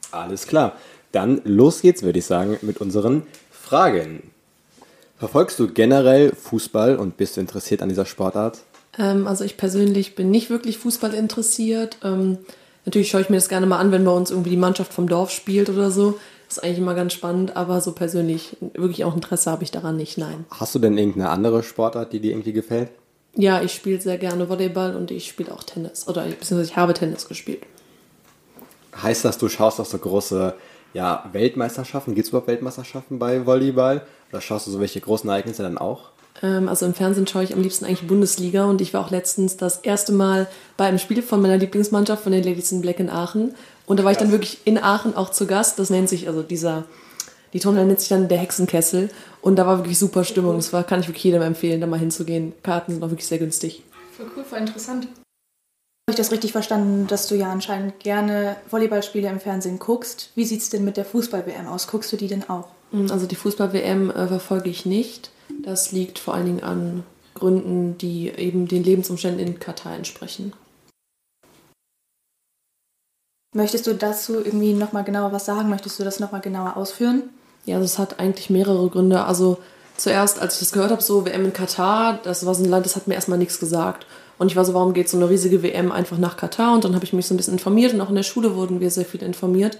Alles 0.10 0.48
klar. 0.48 0.74
Dann 1.12 1.40
los 1.44 1.82
geht's, 1.82 2.02
würde 2.02 2.18
ich 2.18 2.26
sagen, 2.26 2.58
mit 2.64 2.82
unseren 2.82 3.22
Fragen. 3.52 4.32
Verfolgst 5.20 5.60
du 5.60 5.68
generell 5.68 6.34
Fußball 6.34 6.96
und 6.96 7.18
bist 7.18 7.38
du 7.38 7.42
interessiert 7.42 7.84
an 7.84 7.90
dieser 7.90 8.08
Sportart? 8.08 8.64
Ähm, 8.98 9.28
also 9.28 9.44
ich 9.44 9.56
persönlich 9.56 10.16
bin 10.16 10.32
nicht 10.32 10.50
wirklich 10.50 10.80
Fußball 10.80 11.14
interessiert. 11.14 12.00
Ähm, 12.04 12.40
natürlich 12.86 13.12
schaue 13.12 13.22
ich 13.22 13.30
mir 13.30 13.38
das 13.38 13.48
gerne 13.48 13.68
mal 13.68 13.78
an, 13.78 13.92
wenn 13.92 14.04
bei 14.04 14.12
uns 14.12 14.32
irgendwie 14.32 14.50
die 14.50 14.58
Mannschaft 14.58 14.94
vom 14.94 15.08
Dorf 15.08 15.30
spielt 15.30 15.70
oder 15.70 15.92
so. 15.92 16.18
Das 16.48 16.58
ist 16.58 16.64
eigentlich 16.64 16.80
immer 16.80 16.96
ganz 16.96 17.14
spannend, 17.14 17.56
aber 17.56 17.82
so 17.82 17.92
persönlich 17.92 18.58
wirklich 18.74 19.04
auch 19.04 19.14
Interesse 19.14 19.52
habe 19.52 19.64
ich 19.64 19.70
daran 19.70 19.96
nicht, 19.96 20.18
nein. 20.18 20.46
Hast 20.50 20.74
du 20.74 20.80
denn 20.80 20.98
irgendeine 20.98 21.30
andere 21.30 21.62
Sportart, 21.62 22.14
die 22.14 22.20
dir 22.20 22.32
irgendwie 22.32 22.54
gefällt? 22.54 22.90
Ja, 23.36 23.62
ich 23.62 23.74
spiele 23.74 24.00
sehr 24.00 24.18
gerne 24.18 24.48
Volleyball 24.50 24.96
und 24.96 25.12
ich 25.12 25.28
spiele 25.28 25.52
auch 25.52 25.64
Tennis. 25.64 26.08
Oder 26.08 26.24
beziehungsweise 26.24 26.72
ich 26.72 26.78
habe 26.78 26.94
Tennis 26.94 27.28
gespielt. 27.28 27.64
Heißt 29.02 29.26
das, 29.26 29.38
du 29.38 29.50
schaust 29.50 29.80
auch 29.80 29.86
so 29.86 29.98
große 29.98 30.54
ja, 30.94 31.30
Weltmeisterschaften? 31.34 32.16
Gibt 32.16 32.26
es 32.26 32.30
überhaupt 32.30 32.48
Weltmeisterschaften 32.48 33.20
bei 33.20 33.46
Volleyball? 33.46 34.02
Oder 34.32 34.42
schaust 34.42 34.68
du 34.68 34.72
so 34.72 34.80
welche 34.80 35.02
großen 35.02 35.30
Ereignisse 35.30 35.64
dann 35.64 35.78
auch? 35.78 36.12
Ähm, 36.42 36.70
also 36.70 36.86
im 36.86 36.94
Fernsehen 36.94 37.28
schaue 37.28 37.44
ich 37.44 37.54
am 37.54 37.62
liebsten 37.62 37.86
eigentlich 37.86 38.08
Bundesliga 38.08 38.66
und 38.66 38.82
ich 38.82 38.94
war 38.94 39.06
auch 39.06 39.12
letztens 39.12 39.58
das 39.58 39.78
erste 39.78 40.14
Mal 40.14 40.48
bei 40.78 40.86
einem 40.86 41.00
Spiel 41.00 41.22
von 41.22 41.42
meiner 41.42 41.58
Lieblingsmannschaft, 41.58 42.24
von 42.24 42.32
den 42.32 42.44
Ladies 42.44 42.72
in 42.72 42.82
Black 42.82 43.00
in 43.00 43.10
Aachen. 43.10 43.54
Und 43.86 44.00
da 44.00 44.04
war 44.04 44.12
ich 44.12 44.18
dann 44.18 44.32
wirklich 44.32 44.60
in 44.66 44.82
Aachen 44.82 45.16
auch 45.16 45.30
zu 45.30 45.46
Gast. 45.46 45.78
Das 45.80 45.90
nennt 45.90 46.10
sich, 46.10 46.28
also 46.28 46.42
dieser, 46.42 46.86
die 47.54 47.60
Turnhalle 47.60 47.88
nennt 47.88 48.00
sich 48.00 48.10
dann 48.10 48.28
der 48.28 48.38
Hexenkessel. 48.38 49.10
Und 49.42 49.58
da 49.58 49.68
war 49.68 49.78
wirklich 49.78 50.00
super 50.00 50.24
Stimmung. 50.24 50.56
Das 50.56 50.74
war, 50.74 50.84
kann 50.84 51.00
ich 51.00 51.08
wirklich 51.08 51.24
jedem 51.24 51.42
empfehlen, 51.42 51.82
da 51.82 51.88
mal 51.88 52.00
hinzugehen. 52.00 52.54
Karten 52.64 52.94
sind 52.94 53.04
auch 53.04 53.10
wirklich 53.10 53.28
sehr 53.28 53.40
günstig. 53.40 53.84
Voll 54.16 54.28
cool, 54.36 54.44
voll 54.44 54.60
interessant. 54.60 55.06
Habe 55.06 56.12
ich 56.12 56.16
das 56.18 56.32
richtig 56.32 56.52
verstanden, 56.52 57.08
dass 57.08 57.28
du 57.28 57.36
ja 57.36 57.52
anscheinend 57.52 58.00
gerne 58.00 58.58
Volleyballspiele 58.70 59.28
im 59.28 59.40
Fernsehen 59.40 59.80
guckst? 59.80 60.32
Wie 60.36 60.46
sieht 60.46 60.62
es 60.62 60.70
denn 60.70 60.86
mit 60.86 60.98
der 60.98 61.06
Fußball-WM 61.06 61.68
aus? 61.68 61.88
Guckst 61.88 62.12
du 62.14 62.18
die 62.18 62.28
denn 62.28 62.48
auch? 62.48 62.68
Also 63.10 63.26
die 63.26 63.36
Fußball-WM 63.36 64.12
äh, 64.12 64.28
verfolge 64.28 64.70
ich 64.70 64.86
nicht. 64.86 65.32
Das 65.64 65.92
liegt 65.92 66.20
vor 66.20 66.36
allen 66.36 66.46
Dingen 66.46 66.64
an 66.64 67.04
Gründen, 67.34 67.98
die 67.98 68.30
eben 68.30 68.68
den 68.68 68.84
Lebensumständen 68.84 69.46
in 69.46 69.60
Katar 69.60 69.96
entsprechen. 69.96 70.54
Möchtest 73.56 73.88
du 73.88 73.96
dazu 73.96 74.36
irgendwie 74.36 74.74
nochmal 74.74 75.06
genauer 75.06 75.32
was 75.32 75.46
sagen? 75.46 75.70
Möchtest 75.70 75.98
du 75.98 76.04
das 76.04 76.20
nochmal 76.20 76.42
genauer 76.42 76.76
ausführen? 76.76 77.24
Ja, 77.64 77.80
das 77.80 77.98
hat 77.98 78.20
eigentlich 78.20 78.50
mehrere 78.50 78.90
Gründe. 78.90 79.24
Also 79.24 79.60
zuerst, 79.96 80.42
als 80.42 80.56
ich 80.56 80.60
das 80.60 80.74
gehört 80.74 80.92
habe, 80.92 81.02
so 81.02 81.26
WM 81.26 81.46
in 81.46 81.54
Katar, 81.54 82.20
das 82.22 82.46
war 82.46 82.54
so 82.54 82.66
ein 82.66 82.70
Land, 82.70 82.86
das 82.86 82.98
hat 82.98 83.08
mir 83.08 83.14
erstmal 83.14 83.38
nichts 83.38 83.58
gesagt. 83.58 84.06
Und 84.38 84.52
ich 84.52 84.58
war 84.58 84.66
so, 84.66 84.74
warum 84.74 84.94
geht 84.94 85.08
so 85.08 85.16
eine 85.16 85.30
riesige 85.30 85.64
WM 85.64 85.94
einfach 85.94 86.18
nach 86.18 86.36
Katar? 86.36 86.74
Und 86.74 86.84
dann 86.84 86.96
habe 86.96 87.06
ich 87.06 87.14
mich 87.14 87.28
so 87.28 87.34
ein 87.34 87.38
bisschen 87.38 87.54
informiert 87.54 87.94
und 87.94 88.02
auch 88.02 88.10
in 88.10 88.16
der 88.16 88.24
Schule 88.24 88.56
wurden 88.56 88.82
wir 88.82 88.92
sehr 88.92 89.06
viel 89.06 89.24
informiert. 89.24 89.78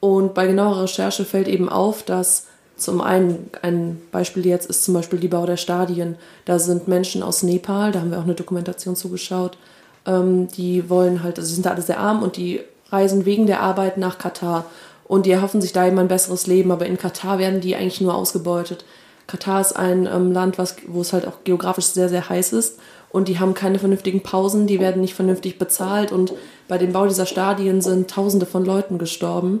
Und 0.00 0.34
bei 0.34 0.48
genauerer 0.48 0.82
Recherche 0.82 1.24
fällt 1.24 1.46
eben 1.46 1.68
auf, 1.68 2.02
dass 2.02 2.46
zum 2.76 3.00
einen, 3.00 3.48
ein 3.62 4.02
Beispiel 4.10 4.44
jetzt 4.44 4.68
ist 4.68 4.82
zum 4.82 4.92
Beispiel 4.92 5.20
die 5.20 5.28
Bau 5.28 5.46
der 5.46 5.56
Stadien. 5.56 6.16
Da 6.46 6.58
sind 6.58 6.88
Menschen 6.88 7.22
aus 7.22 7.44
Nepal, 7.44 7.92
da 7.92 8.00
haben 8.00 8.10
wir 8.10 8.18
auch 8.18 8.24
eine 8.24 8.34
Dokumentation 8.34 8.96
zugeschaut, 8.96 9.56
ähm, 10.04 10.48
die 10.48 10.90
wollen 10.90 11.22
halt, 11.22 11.38
also 11.38 11.54
sind 11.54 11.64
da 11.64 11.70
alle 11.70 11.82
sehr 11.82 12.00
arm 12.00 12.20
und 12.20 12.36
die 12.36 12.60
reisen 12.94 13.24
wegen 13.24 13.46
der 13.46 13.60
Arbeit 13.60 13.98
nach 13.98 14.18
Katar. 14.18 14.64
Und 15.06 15.26
die 15.26 15.32
erhoffen 15.32 15.60
sich 15.60 15.72
da 15.72 15.86
eben 15.86 15.98
ein 15.98 16.08
besseres 16.08 16.46
Leben, 16.46 16.72
aber 16.72 16.86
in 16.86 16.96
Katar 16.96 17.38
werden 17.38 17.60
die 17.60 17.76
eigentlich 17.76 18.00
nur 18.00 18.14
ausgebeutet. 18.14 18.84
Katar 19.26 19.60
ist 19.60 19.74
ein 19.74 20.06
ähm, 20.06 20.32
Land, 20.32 20.58
was, 20.58 20.76
wo 20.86 21.00
es 21.00 21.12
halt 21.12 21.26
auch 21.26 21.44
geografisch 21.44 21.86
sehr, 21.86 22.08
sehr 22.08 22.28
heiß 22.28 22.52
ist 22.52 22.78
und 23.14 23.28
die 23.28 23.38
haben 23.38 23.54
keine 23.54 23.78
vernünftigen 23.78 24.22
Pausen, 24.22 24.66
die 24.66 24.80
werden 24.80 25.00
nicht 25.00 25.14
vernünftig 25.14 25.56
bezahlt 25.58 26.10
und 26.10 26.32
bei 26.66 26.78
dem 26.78 26.92
Bau 26.92 27.06
dieser 27.06 27.26
Stadien 27.26 27.80
sind 27.80 28.10
Tausende 28.10 28.44
von 28.44 28.64
Leuten 28.64 28.98
gestorben. 28.98 29.60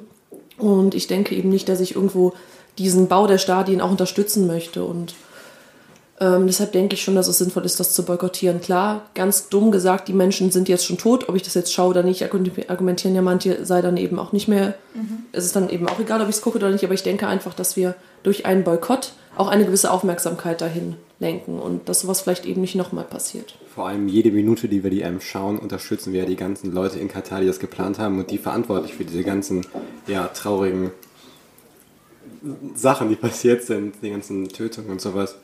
Und 0.58 0.94
ich 0.94 1.06
denke 1.06 1.34
eben 1.34 1.50
nicht, 1.50 1.68
dass 1.68 1.80
ich 1.80 1.94
irgendwo 1.94 2.32
diesen 2.78 3.08
Bau 3.08 3.26
der 3.26 3.38
Stadien 3.38 3.80
auch 3.80 3.90
unterstützen 3.90 4.46
möchte. 4.46 4.82
Und 4.84 5.14
ähm, 6.20 6.46
deshalb 6.46 6.72
denke 6.72 6.94
ich 6.94 7.02
schon, 7.02 7.16
dass 7.16 7.26
es 7.26 7.38
sinnvoll 7.38 7.64
ist, 7.64 7.80
das 7.80 7.92
zu 7.92 8.04
boykottieren. 8.04 8.60
Klar, 8.60 9.02
ganz 9.14 9.48
dumm 9.48 9.72
gesagt, 9.72 10.06
die 10.06 10.12
Menschen 10.12 10.52
sind 10.52 10.68
jetzt 10.68 10.86
schon 10.86 10.96
tot. 10.96 11.28
Ob 11.28 11.34
ich 11.34 11.42
das 11.42 11.54
jetzt 11.54 11.72
schaue 11.72 11.90
oder 11.90 12.02
nicht, 12.04 12.22
argumentieren 12.22 13.16
ja 13.16 13.22
manche, 13.22 13.64
sei 13.64 13.82
dann 13.82 13.96
eben 13.96 14.18
auch 14.20 14.32
nicht 14.32 14.46
mehr. 14.46 14.74
Mhm. 14.94 15.24
Es 15.32 15.44
ist 15.44 15.56
dann 15.56 15.68
eben 15.68 15.88
auch 15.88 15.98
egal, 15.98 16.20
ob 16.20 16.28
ich 16.28 16.36
es 16.36 16.42
gucke 16.42 16.58
oder 16.58 16.70
nicht. 16.70 16.84
Aber 16.84 16.94
ich 16.94 17.02
denke 17.02 17.26
einfach, 17.26 17.52
dass 17.52 17.76
wir 17.76 17.96
durch 18.22 18.46
einen 18.46 18.62
Boykott 18.62 19.12
auch 19.36 19.48
eine 19.48 19.64
gewisse 19.64 19.90
Aufmerksamkeit 19.90 20.60
dahin 20.60 20.94
lenken 21.18 21.58
und 21.58 21.88
dass 21.88 22.00
sowas 22.00 22.20
vielleicht 22.20 22.46
eben 22.46 22.60
nicht 22.60 22.76
nochmal 22.76 23.04
passiert. 23.04 23.58
Vor 23.74 23.88
allem 23.88 24.06
jede 24.06 24.30
Minute, 24.30 24.68
die 24.68 24.84
wir 24.84 24.90
die 24.90 25.02
EM 25.02 25.20
schauen, 25.20 25.58
unterstützen 25.58 26.12
wir 26.12 26.20
ja 26.20 26.26
die 26.26 26.36
ganzen 26.36 26.72
Leute 26.72 27.00
in 27.00 27.08
Katar, 27.08 27.40
die 27.40 27.46
das 27.46 27.58
geplant 27.58 27.98
haben 27.98 28.18
und 28.18 28.30
die 28.30 28.38
verantwortlich 28.38 28.94
für 28.94 29.04
diese 29.04 29.24
ganzen 29.24 29.66
ja, 30.06 30.28
traurigen 30.28 30.92
Sachen, 32.76 33.08
die 33.08 33.16
passiert 33.16 33.64
sind, 33.64 33.96
die 34.02 34.10
ganzen 34.10 34.48
Tötungen 34.48 34.90
und 34.90 35.00
sowas. 35.00 35.36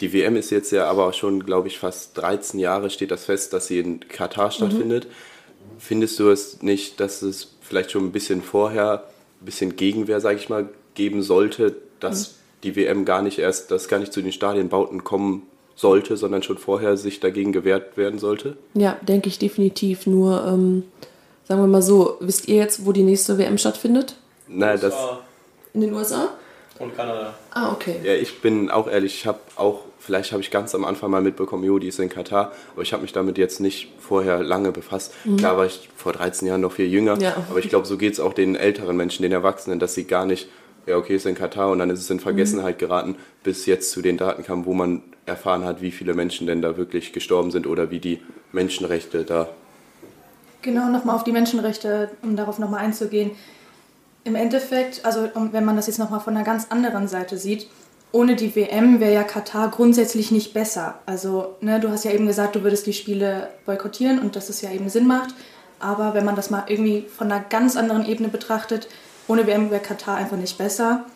Die 0.00 0.12
WM 0.12 0.36
ist 0.36 0.50
jetzt 0.50 0.70
ja 0.70 0.88
aber 0.88 1.06
auch 1.06 1.14
schon, 1.14 1.44
glaube 1.44 1.68
ich, 1.68 1.78
fast 1.78 2.16
13 2.18 2.60
Jahre 2.60 2.90
steht 2.90 3.10
das 3.10 3.24
fest, 3.24 3.52
dass 3.52 3.66
sie 3.66 3.80
in 3.80 4.00
Katar 4.00 4.50
stattfindet. 4.50 5.06
Mhm. 5.06 5.80
Findest 5.80 6.18
du 6.18 6.30
es 6.30 6.62
nicht, 6.62 7.00
dass 7.00 7.22
es 7.22 7.56
vielleicht 7.60 7.90
schon 7.90 8.04
ein 8.04 8.12
bisschen 8.12 8.42
vorher, 8.42 9.04
ein 9.40 9.44
bisschen 9.44 9.76
Gegenwehr, 9.76 10.20
sage 10.20 10.38
ich 10.38 10.48
mal, 10.48 10.68
geben 10.94 11.22
sollte, 11.22 11.76
dass 12.00 12.28
mhm. 12.28 12.34
die 12.62 12.76
WM 12.76 13.04
gar 13.04 13.22
nicht 13.22 13.38
erst, 13.38 13.70
dass 13.70 13.88
gar 13.88 13.98
nicht 13.98 14.12
zu 14.12 14.22
den 14.22 14.32
Stadienbauten 14.32 15.04
kommen 15.04 15.46
sollte, 15.74 16.16
sondern 16.16 16.42
schon 16.42 16.58
vorher 16.58 16.96
sich 16.96 17.20
dagegen 17.20 17.52
gewehrt 17.52 17.96
werden 17.96 18.18
sollte? 18.18 18.56
Ja, 18.74 18.96
denke 19.02 19.28
ich 19.28 19.38
definitiv. 19.38 20.06
Nur, 20.06 20.44
ähm, 20.46 20.84
sagen 21.44 21.60
wir 21.60 21.68
mal 21.68 21.82
so, 21.82 22.16
wisst 22.20 22.48
ihr 22.48 22.56
jetzt, 22.56 22.84
wo 22.84 22.92
die 22.92 23.04
nächste 23.04 23.38
WM 23.38 23.58
stattfindet? 23.58 24.16
Nein, 24.48 24.78
das. 24.80 24.94
In 25.74 25.82
den 25.82 25.92
USA? 25.92 26.30
Und 26.78 26.96
Kanada. 26.96 27.34
Ah, 27.50 27.72
okay. 27.72 27.96
Ja, 28.04 28.14
ich 28.14 28.40
bin 28.40 28.70
auch 28.70 28.88
ehrlich, 28.88 29.14
ich 29.14 29.26
habe 29.26 29.40
auch, 29.56 29.80
vielleicht 29.98 30.32
habe 30.32 30.42
ich 30.42 30.50
ganz 30.50 30.74
am 30.74 30.84
Anfang 30.84 31.10
mal 31.10 31.20
mitbekommen, 31.20 31.64
jo, 31.64 31.78
die 31.78 31.88
ist 31.88 31.98
in 31.98 32.08
Katar, 32.08 32.52
aber 32.72 32.82
ich 32.82 32.92
habe 32.92 33.02
mich 33.02 33.12
damit 33.12 33.36
jetzt 33.36 33.60
nicht 33.60 33.92
vorher 33.98 34.42
lange 34.42 34.70
befasst. 34.70 35.12
Mhm. 35.24 35.38
Klar 35.38 35.56
war 35.56 35.66
ich 35.66 35.88
vor 35.96 36.12
13 36.12 36.46
Jahren 36.46 36.60
noch 36.60 36.72
viel 36.72 36.86
jünger, 36.86 37.18
ja. 37.18 37.36
aber 37.50 37.58
ich 37.58 37.68
glaube, 37.68 37.86
so 37.86 37.96
geht 37.96 38.12
es 38.12 38.20
auch 38.20 38.32
den 38.32 38.54
älteren 38.54 38.96
Menschen, 38.96 39.22
den 39.22 39.32
Erwachsenen, 39.32 39.80
dass 39.80 39.94
sie 39.94 40.04
gar 40.04 40.24
nicht, 40.24 40.48
ja, 40.86 40.96
okay, 40.96 41.16
ist 41.16 41.26
in 41.26 41.34
Katar 41.34 41.70
und 41.70 41.80
dann 41.80 41.90
ist 41.90 42.00
es 42.00 42.10
in 42.10 42.20
Vergessenheit 42.20 42.76
mhm. 42.76 42.86
geraten, 42.86 43.16
bis 43.42 43.66
jetzt 43.66 43.90
zu 43.90 44.00
den 44.00 44.16
Daten 44.16 44.44
kam, 44.44 44.64
wo 44.64 44.72
man 44.72 45.02
erfahren 45.26 45.64
hat, 45.64 45.82
wie 45.82 45.90
viele 45.90 46.14
Menschen 46.14 46.46
denn 46.46 46.62
da 46.62 46.76
wirklich 46.76 47.12
gestorben 47.12 47.50
sind 47.50 47.66
oder 47.66 47.90
wie 47.90 47.98
die 47.98 48.20
Menschenrechte 48.52 49.24
da. 49.24 49.48
Genau, 50.62 50.88
nochmal 50.90 51.16
auf 51.16 51.24
die 51.24 51.32
Menschenrechte, 51.32 52.10
um 52.22 52.36
darauf 52.36 52.58
nochmal 52.58 52.80
einzugehen. 52.80 53.32
Im 54.28 54.34
Endeffekt, 54.34 55.06
also 55.06 55.30
wenn 55.34 55.64
man 55.64 55.76
das 55.76 55.86
jetzt 55.86 55.98
nochmal 55.98 56.20
von 56.20 56.36
einer 56.36 56.44
ganz 56.44 56.66
anderen 56.68 57.08
Seite 57.08 57.38
sieht, 57.38 57.66
ohne 58.12 58.36
die 58.36 58.54
WM 58.54 59.00
wäre 59.00 59.14
ja 59.14 59.22
Katar 59.22 59.70
grundsätzlich 59.70 60.30
nicht 60.30 60.52
besser. 60.52 60.98
Also, 61.06 61.56
ne, 61.62 61.80
du 61.80 61.88
hast 61.88 62.04
ja 62.04 62.10
eben 62.10 62.26
gesagt, 62.26 62.54
du 62.54 62.62
würdest 62.62 62.86
die 62.86 62.92
Spiele 62.92 63.48
boykottieren 63.64 64.18
und 64.18 64.36
dass 64.36 64.50
es 64.50 64.60
ja 64.60 64.70
eben 64.70 64.90
Sinn 64.90 65.06
macht. 65.06 65.34
Aber 65.80 66.12
wenn 66.12 66.26
man 66.26 66.36
das 66.36 66.50
mal 66.50 66.64
irgendwie 66.66 67.06
von 67.08 67.32
einer 67.32 67.42
ganz 67.42 67.74
anderen 67.74 68.04
Ebene 68.04 68.28
betrachtet, 68.28 68.88
ohne 69.28 69.46
WM 69.46 69.70
wäre 69.70 69.80
Katar 69.80 70.18
einfach 70.18 70.36
nicht 70.36 70.58
besser. 70.58 71.06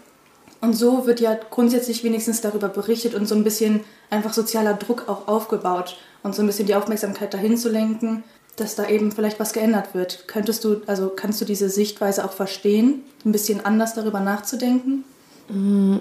Und 0.63 0.73
so 0.73 1.07
wird 1.07 1.21
ja 1.21 1.39
grundsätzlich 1.51 2.05
wenigstens 2.05 2.41
darüber 2.41 2.69
berichtet 2.69 3.15
und 3.15 3.27
so 3.27 3.35
ein 3.35 3.45
bisschen 3.45 3.81
einfach 4.09 4.33
sozialer 4.33 4.73
Druck 4.73 5.07
auch 5.07 5.29
aufgebaut 5.29 5.99
und 6.23 6.35
so 6.35 6.43
ein 6.43 6.47
bisschen 6.47 6.67
die 6.67 6.77
Aufmerksamkeit 6.77 7.35
dahin 7.35 7.59
zu 7.59 7.69
lenken, 7.69 8.25
dass 8.57 8.75
da 8.75 8.89
eben 8.89 9.13
vielleicht 9.13 9.41
was 9.41 9.53
geändert 9.53 9.95
wird. 9.95 10.25
Könntest 10.27 10.65
du, 10.65 10.83
also 10.87 11.09
kannst 11.09 11.41
du 11.41 11.45
diese 11.45 11.69
Sichtweise 11.69 12.25
auch 12.25 12.33
verstehen, 12.33 13.03
ein 13.25 13.33
bisschen 13.33 13.65
anders 13.65 13.95
darüber 13.95 14.21
nachzudenken? 14.21 15.05
Mhm. 15.49 16.01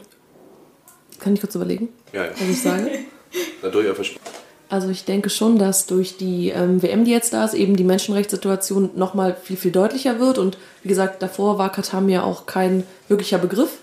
Kann 1.20 1.34
ich 1.34 1.40
kurz 1.40 1.56
überlegen, 1.56 1.90
ja, 2.14 2.26
ja. 2.26 2.32
was 2.32 2.50
ich 2.50 2.62
sage? 2.62 2.90
Dadurch 3.62 3.88
also 4.72 4.88
ich 4.88 5.04
denke 5.04 5.30
schon, 5.30 5.60
dass 5.60 5.86
durch 5.86 6.16
die 6.16 6.48
ähm, 6.50 6.82
WM, 6.82 7.04
die 7.04 7.12
jetzt 7.12 7.34
da 7.34 7.44
ist, 7.44 7.54
eben 7.54 7.76
die 7.76 7.84
Menschenrechtssituation 7.84 8.92
nochmal 8.96 9.36
viel, 9.44 9.58
viel 9.58 9.72
deutlicher 9.72 10.18
wird. 10.22 10.38
Und 10.38 10.58
wie 10.82 10.88
gesagt, 10.88 11.22
davor 11.22 11.58
war 11.58 11.74
Katar 11.74 12.00
mir 12.00 12.24
auch 12.24 12.46
kein 12.46 12.86
wirklicher 13.10 13.38
Begriff. 13.38 13.80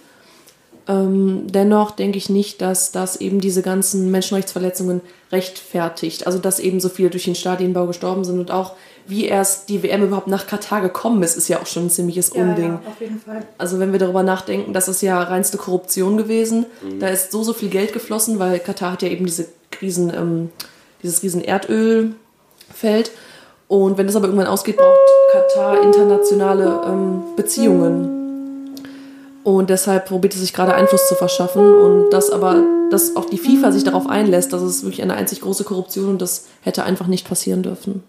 Ähm, 0.89 1.47
dennoch 1.49 1.91
denke 1.91 2.17
ich 2.17 2.31
nicht, 2.31 2.63
dass 2.63 2.93
das 2.93 3.17
eben 3.21 3.43
diese 3.43 3.61
ganzen 3.61 4.11
Menschenrechtsverletzungen 4.11 5.03
rechtfertigt. 5.31 6.27
Also 6.27 6.39
dass 6.39 6.59
eben 6.59 6.81
so 6.81 6.89
viele 6.89 7.11
durch 7.11 7.25
den 7.25 7.35
Stadienbau 7.35 7.87
gestorben 7.87 8.25
sind 8.25 8.41
und 8.41 8.51
auch 8.51 8.75
wie 9.07 9.27
erst 9.27 9.69
die 9.69 9.83
WM 9.83 10.03
überhaupt 10.03 10.29
nach 10.29 10.47
Katar 10.47 10.81
gekommen 10.81 11.23
ist, 11.23 11.37
ist 11.37 11.49
ja 11.49 11.61
auch 11.61 11.67
schon 11.67 11.87
ein 11.87 11.91
ziemliches 11.91 12.33
ja, 12.35 12.43
Unding. 12.43 12.69
Ja, 12.69 12.83
auf 12.87 13.01
jeden 13.01 13.21
Fall. 13.21 13.43
Also 13.59 13.79
wenn 13.79 13.93
wir 13.93 13.99
darüber 13.99 14.23
nachdenken, 14.23 14.73
das 14.73 14.89
ist 14.89 15.03
ja 15.03 15.23
reinste 15.23 15.59
Korruption 15.59 16.17
gewesen. 16.17 16.65
Mhm. 16.83 17.01
Da 17.01 17.09
ist 17.09 17.33
so, 17.33 17.43
so 17.43 17.53
viel 17.53 17.69
Geld 17.69 17.93
geflossen, 17.93 18.39
weil 18.39 18.59
Katar 18.59 18.93
hat 18.93 19.03
ja 19.03 19.09
eben 19.09 19.27
diese 19.27 19.47
riesen, 19.83 20.13
ähm, 20.15 20.51
dieses 21.03 21.23
riesen 21.23 21.43
Erdölfeld. 21.43 23.11
Und 23.67 23.99
wenn 23.99 24.07
das 24.07 24.17
aber 24.17 24.27
irgendwann 24.27 24.47
ausgeht, 24.47 24.79
braucht 24.79 24.99
Katar 25.33 25.83
internationale 25.83 26.81
ähm, 26.87 27.23
Beziehungen. 27.37 28.18
Und 29.49 29.71
deshalb 29.71 30.05
probiert 30.05 30.35
es 30.35 30.41
sich 30.41 30.53
gerade 30.53 30.75
Einfluss 30.75 31.09
zu 31.09 31.15
verschaffen 31.15 31.75
und 31.75 32.11
dass 32.11 32.31
aber, 32.31 32.63
dass 32.91 33.17
auch 33.17 33.25
die 33.25 33.39
FIFA 33.39 33.73
sich 33.73 33.83
darauf 33.83 34.07
einlässt, 34.07 34.53
dass 34.53 34.61
es 34.61 34.83
wirklich 34.83 35.01
eine 35.01 35.15
einzig 35.15 35.41
große 35.41 35.65
Korruption 35.65 36.11
und 36.11 36.21
das 36.21 36.45
hätte 36.61 36.85
einfach 36.85 37.07
nicht 37.07 37.27
passieren 37.27 37.63
dürfen. 37.63 38.03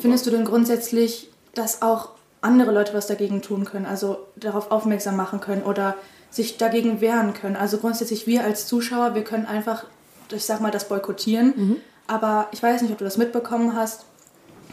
Findest 0.00 0.26
du 0.26 0.30
denn 0.30 0.46
grundsätzlich, 0.46 1.28
dass 1.54 1.82
auch 1.82 2.08
andere 2.40 2.72
Leute 2.72 2.94
was 2.94 3.08
dagegen 3.08 3.42
tun 3.42 3.66
können, 3.66 3.84
also 3.84 4.16
darauf 4.36 4.70
aufmerksam 4.70 5.16
machen 5.16 5.40
können 5.40 5.64
oder 5.64 5.96
sich 6.30 6.56
dagegen 6.56 7.02
wehren 7.02 7.34
können? 7.34 7.56
Also 7.56 7.76
grundsätzlich 7.76 8.26
wir 8.26 8.42
als 8.42 8.66
Zuschauer, 8.66 9.14
wir 9.14 9.22
können 9.22 9.44
einfach, 9.44 9.84
ich 10.32 10.46
sag 10.46 10.62
mal, 10.62 10.70
das 10.70 10.88
boykottieren. 10.88 11.52
Mhm. 11.54 11.76
Aber 12.06 12.48
ich 12.52 12.62
weiß 12.62 12.80
nicht, 12.80 12.92
ob 12.92 12.96
du 12.96 13.04
das 13.04 13.18
mitbekommen 13.18 13.76
hast 13.76 14.06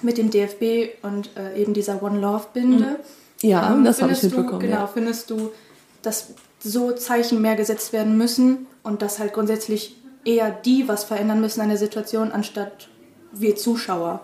mit 0.01 0.17
dem 0.17 0.31
DFB 0.31 1.03
und 1.03 1.31
äh, 1.35 1.61
eben 1.61 1.73
dieser 1.73 2.01
One 2.01 2.17
Love 2.21 2.45
Binde. 2.53 2.85
Mhm. 2.85 2.95
Ja, 3.41 3.73
ähm, 3.73 3.85
das 3.85 4.01
habe 4.01 4.13
ich 4.13 4.23
mitbekommen. 4.23 4.59
Du, 4.59 4.67
genau, 4.67 4.81
ja. 4.81 4.87
findest 4.87 5.29
du, 5.29 5.51
dass 6.01 6.29
so 6.59 6.91
Zeichen 6.91 7.41
mehr 7.41 7.55
gesetzt 7.55 7.93
werden 7.93 8.17
müssen 8.17 8.67
und 8.83 9.01
dass 9.01 9.19
halt 9.19 9.33
grundsätzlich 9.33 9.95
eher 10.25 10.51
die 10.51 10.87
was 10.87 11.03
verändern 11.03 11.41
müssen 11.41 11.61
an 11.61 11.69
der 11.69 11.77
Situation, 11.77 12.31
anstatt 12.31 12.87
wir 13.31 13.55
Zuschauer? 13.55 14.21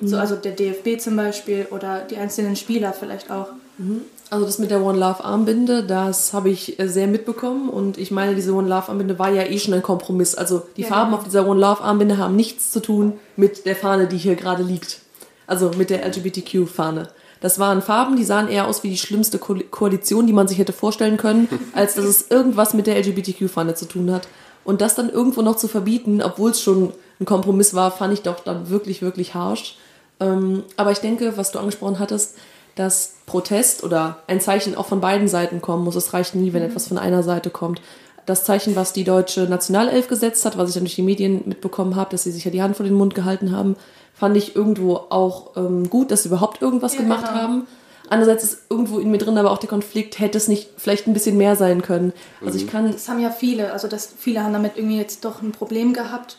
Mhm. 0.00 0.08
So, 0.08 0.16
also 0.16 0.36
der 0.36 0.52
DFB 0.52 1.00
zum 1.00 1.16
Beispiel 1.16 1.66
oder 1.70 2.00
die 2.00 2.16
einzelnen 2.16 2.56
Spieler 2.56 2.92
vielleicht 2.92 3.30
auch. 3.30 3.48
Mhm. 3.78 4.02
Also 4.30 4.44
das 4.44 4.58
mit 4.58 4.70
der 4.70 4.82
One 4.82 4.98
Love 4.98 5.24
Armbinde, 5.24 5.84
das 5.84 6.34
habe 6.34 6.50
ich 6.50 6.78
äh, 6.78 6.86
sehr 6.86 7.06
mitbekommen 7.06 7.70
und 7.70 7.96
ich 7.96 8.10
meine, 8.10 8.34
diese 8.34 8.52
One 8.52 8.68
Love 8.68 8.90
Armbinde 8.90 9.18
war 9.18 9.30
ja 9.30 9.44
eh 9.44 9.58
schon 9.58 9.72
ein 9.72 9.82
Kompromiss. 9.82 10.34
Also 10.34 10.62
die 10.76 10.82
ja, 10.82 10.88
Farben 10.88 11.10
genau. 11.10 11.18
auf 11.18 11.24
dieser 11.24 11.48
One 11.48 11.60
Love 11.60 11.82
Armbinde 11.82 12.18
haben 12.18 12.36
nichts 12.36 12.70
zu 12.70 12.80
tun 12.80 13.14
mit 13.36 13.64
der 13.64 13.74
Fahne, 13.74 14.06
die 14.06 14.18
hier 14.18 14.36
gerade 14.36 14.62
liegt. 14.62 15.00
Also 15.46 15.70
mit 15.78 15.88
der 15.88 16.06
LGBTQ-Fahne. 16.06 17.08
Das 17.40 17.58
waren 17.58 17.82
Farben, 17.82 18.16
die 18.16 18.24
sahen 18.24 18.48
eher 18.48 18.66
aus 18.66 18.82
wie 18.82 18.90
die 18.90 18.98
schlimmste 18.98 19.38
Ko 19.38 19.56
Koalition, 19.70 20.26
die 20.26 20.32
man 20.32 20.48
sich 20.48 20.58
hätte 20.58 20.72
vorstellen 20.72 21.16
können, 21.16 21.48
als 21.72 21.94
dass 21.94 22.04
es 22.04 22.30
irgendwas 22.30 22.74
mit 22.74 22.86
der 22.86 22.98
LGBTQ-Fahne 22.98 23.74
zu 23.74 23.86
tun 23.86 24.10
hat. 24.12 24.28
Und 24.64 24.80
das 24.80 24.94
dann 24.94 25.08
irgendwo 25.08 25.42
noch 25.42 25.56
zu 25.56 25.68
verbieten, 25.68 26.20
obwohl 26.22 26.50
es 26.50 26.60
schon 26.60 26.92
ein 27.20 27.24
Kompromiss 27.24 27.74
war, 27.74 27.90
fand 27.90 28.12
ich 28.12 28.22
doch 28.22 28.40
dann 28.40 28.68
wirklich, 28.68 29.02
wirklich 29.02 29.34
harsch. 29.34 29.78
Ähm, 30.20 30.64
aber 30.76 30.90
ich 30.90 30.98
denke, 30.98 31.36
was 31.36 31.52
du 31.52 31.58
angesprochen 31.58 31.98
hattest, 31.98 32.36
dass 32.74 33.14
Protest 33.26 33.82
oder 33.82 34.18
ein 34.26 34.40
Zeichen 34.40 34.76
auch 34.76 34.86
von 34.86 35.00
beiden 35.00 35.28
Seiten 35.28 35.60
kommen 35.60 35.84
muss. 35.84 35.96
Es 35.96 36.12
reicht 36.12 36.34
nie, 36.34 36.52
wenn 36.52 36.62
mhm. 36.62 36.68
etwas 36.68 36.88
von 36.88 36.98
einer 36.98 37.22
Seite 37.22 37.50
kommt. 37.50 37.80
Das 38.28 38.44
Zeichen, 38.44 38.76
was 38.76 38.92
die 38.92 39.04
deutsche 39.04 39.44
Nationalelf 39.44 40.06
gesetzt 40.06 40.44
hat, 40.44 40.58
was 40.58 40.68
ich 40.68 40.74
dann 40.74 40.84
durch 40.84 40.96
die 40.96 41.02
Medien 41.02 41.42
mitbekommen 41.46 41.96
habe, 41.96 42.10
dass 42.10 42.24
sie 42.24 42.30
sich 42.30 42.44
ja 42.44 42.50
die 42.50 42.60
Hand 42.60 42.76
vor 42.76 42.84
den 42.84 42.94
Mund 42.94 43.14
gehalten 43.14 43.52
haben, 43.52 43.74
fand 44.12 44.36
ich 44.36 44.54
irgendwo 44.54 44.96
auch 44.96 45.56
ähm, 45.56 45.88
gut, 45.88 46.10
dass 46.10 46.24
sie 46.24 46.28
überhaupt 46.28 46.60
irgendwas 46.60 46.92
ja, 46.94 47.00
gemacht 47.00 47.26
genau. 47.26 47.40
haben. 47.40 47.66
Andererseits 48.10 48.44
ist 48.44 48.58
irgendwo 48.68 48.98
in 48.98 49.10
mir 49.10 49.16
drin 49.16 49.38
aber 49.38 49.50
auch 49.50 49.56
der 49.56 49.70
Konflikt, 49.70 50.18
hätte 50.18 50.36
es 50.36 50.46
nicht 50.46 50.68
vielleicht 50.76 51.06
ein 51.06 51.14
bisschen 51.14 51.38
mehr 51.38 51.56
sein 51.56 51.80
können. 51.80 52.12
Also 52.44 52.58
ich 52.58 52.66
mhm. 52.66 52.70
kann. 52.70 52.92
Das 52.92 53.08
haben 53.08 53.18
ja 53.18 53.30
viele, 53.30 53.72
also 53.72 53.88
das, 53.88 54.12
viele 54.18 54.42
haben 54.42 54.52
damit 54.52 54.76
irgendwie 54.76 54.98
jetzt 54.98 55.24
doch 55.24 55.40
ein 55.40 55.52
Problem 55.52 55.94
gehabt, 55.94 56.36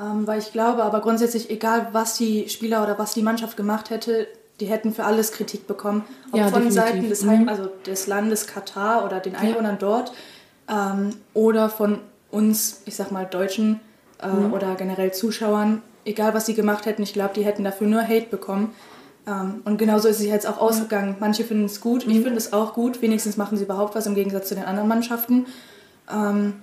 ähm, 0.00 0.26
weil 0.26 0.40
ich 0.40 0.50
glaube, 0.50 0.82
aber 0.82 1.00
grundsätzlich, 1.00 1.50
egal 1.50 1.90
was 1.92 2.16
die 2.16 2.48
Spieler 2.48 2.82
oder 2.82 2.98
was 2.98 3.14
die 3.14 3.22
Mannschaft 3.22 3.56
gemacht 3.56 3.90
hätte, 3.90 4.26
die 4.58 4.66
hätten 4.66 4.92
für 4.92 5.04
alles 5.04 5.30
Kritik 5.30 5.68
bekommen. 5.68 6.04
Ob 6.32 6.40
ja, 6.40 6.48
von 6.48 6.64
definitiv. 6.64 6.74
Seiten 6.74 7.08
des, 7.08 7.26
Heim, 7.26 7.42
mhm. 7.42 7.48
also 7.48 7.68
des 7.86 8.08
Landes 8.08 8.48
Katar 8.48 9.04
oder 9.04 9.20
den 9.20 9.36
Einwohnern 9.36 9.74
ja. 9.74 9.78
dort 9.78 10.12
ähm, 10.68 11.10
oder 11.34 11.68
von 11.68 12.00
uns, 12.30 12.82
ich 12.84 12.96
sag 12.96 13.10
mal, 13.10 13.24
Deutschen 13.24 13.80
äh, 14.22 14.28
mhm. 14.28 14.52
oder 14.52 14.74
generell 14.74 15.12
Zuschauern, 15.12 15.82
egal 16.04 16.34
was 16.34 16.46
sie 16.46 16.54
gemacht 16.54 16.86
hätten, 16.86 17.02
ich 17.02 17.12
glaube, 17.12 17.34
die 17.34 17.44
hätten 17.44 17.64
dafür 17.64 17.86
nur 17.86 18.02
Hate 18.02 18.26
bekommen. 18.30 18.74
Ähm, 19.26 19.62
und 19.64 19.78
genauso 19.78 20.08
ist 20.08 20.20
es 20.20 20.26
jetzt 20.26 20.46
auch 20.46 20.58
ausgegangen. 20.58 21.16
Manche 21.20 21.44
finden 21.44 21.66
es 21.66 21.80
gut, 21.80 22.06
mhm. 22.06 22.12
ich 22.12 22.20
finde 22.22 22.36
es 22.36 22.52
auch 22.52 22.74
gut, 22.74 23.02
wenigstens 23.02 23.36
machen 23.36 23.56
sie 23.56 23.64
überhaupt 23.64 23.94
was 23.94 24.06
im 24.06 24.14
Gegensatz 24.14 24.48
zu 24.48 24.54
den 24.54 24.64
anderen 24.64 24.88
Mannschaften. 24.88 25.46
Ähm, 26.10 26.54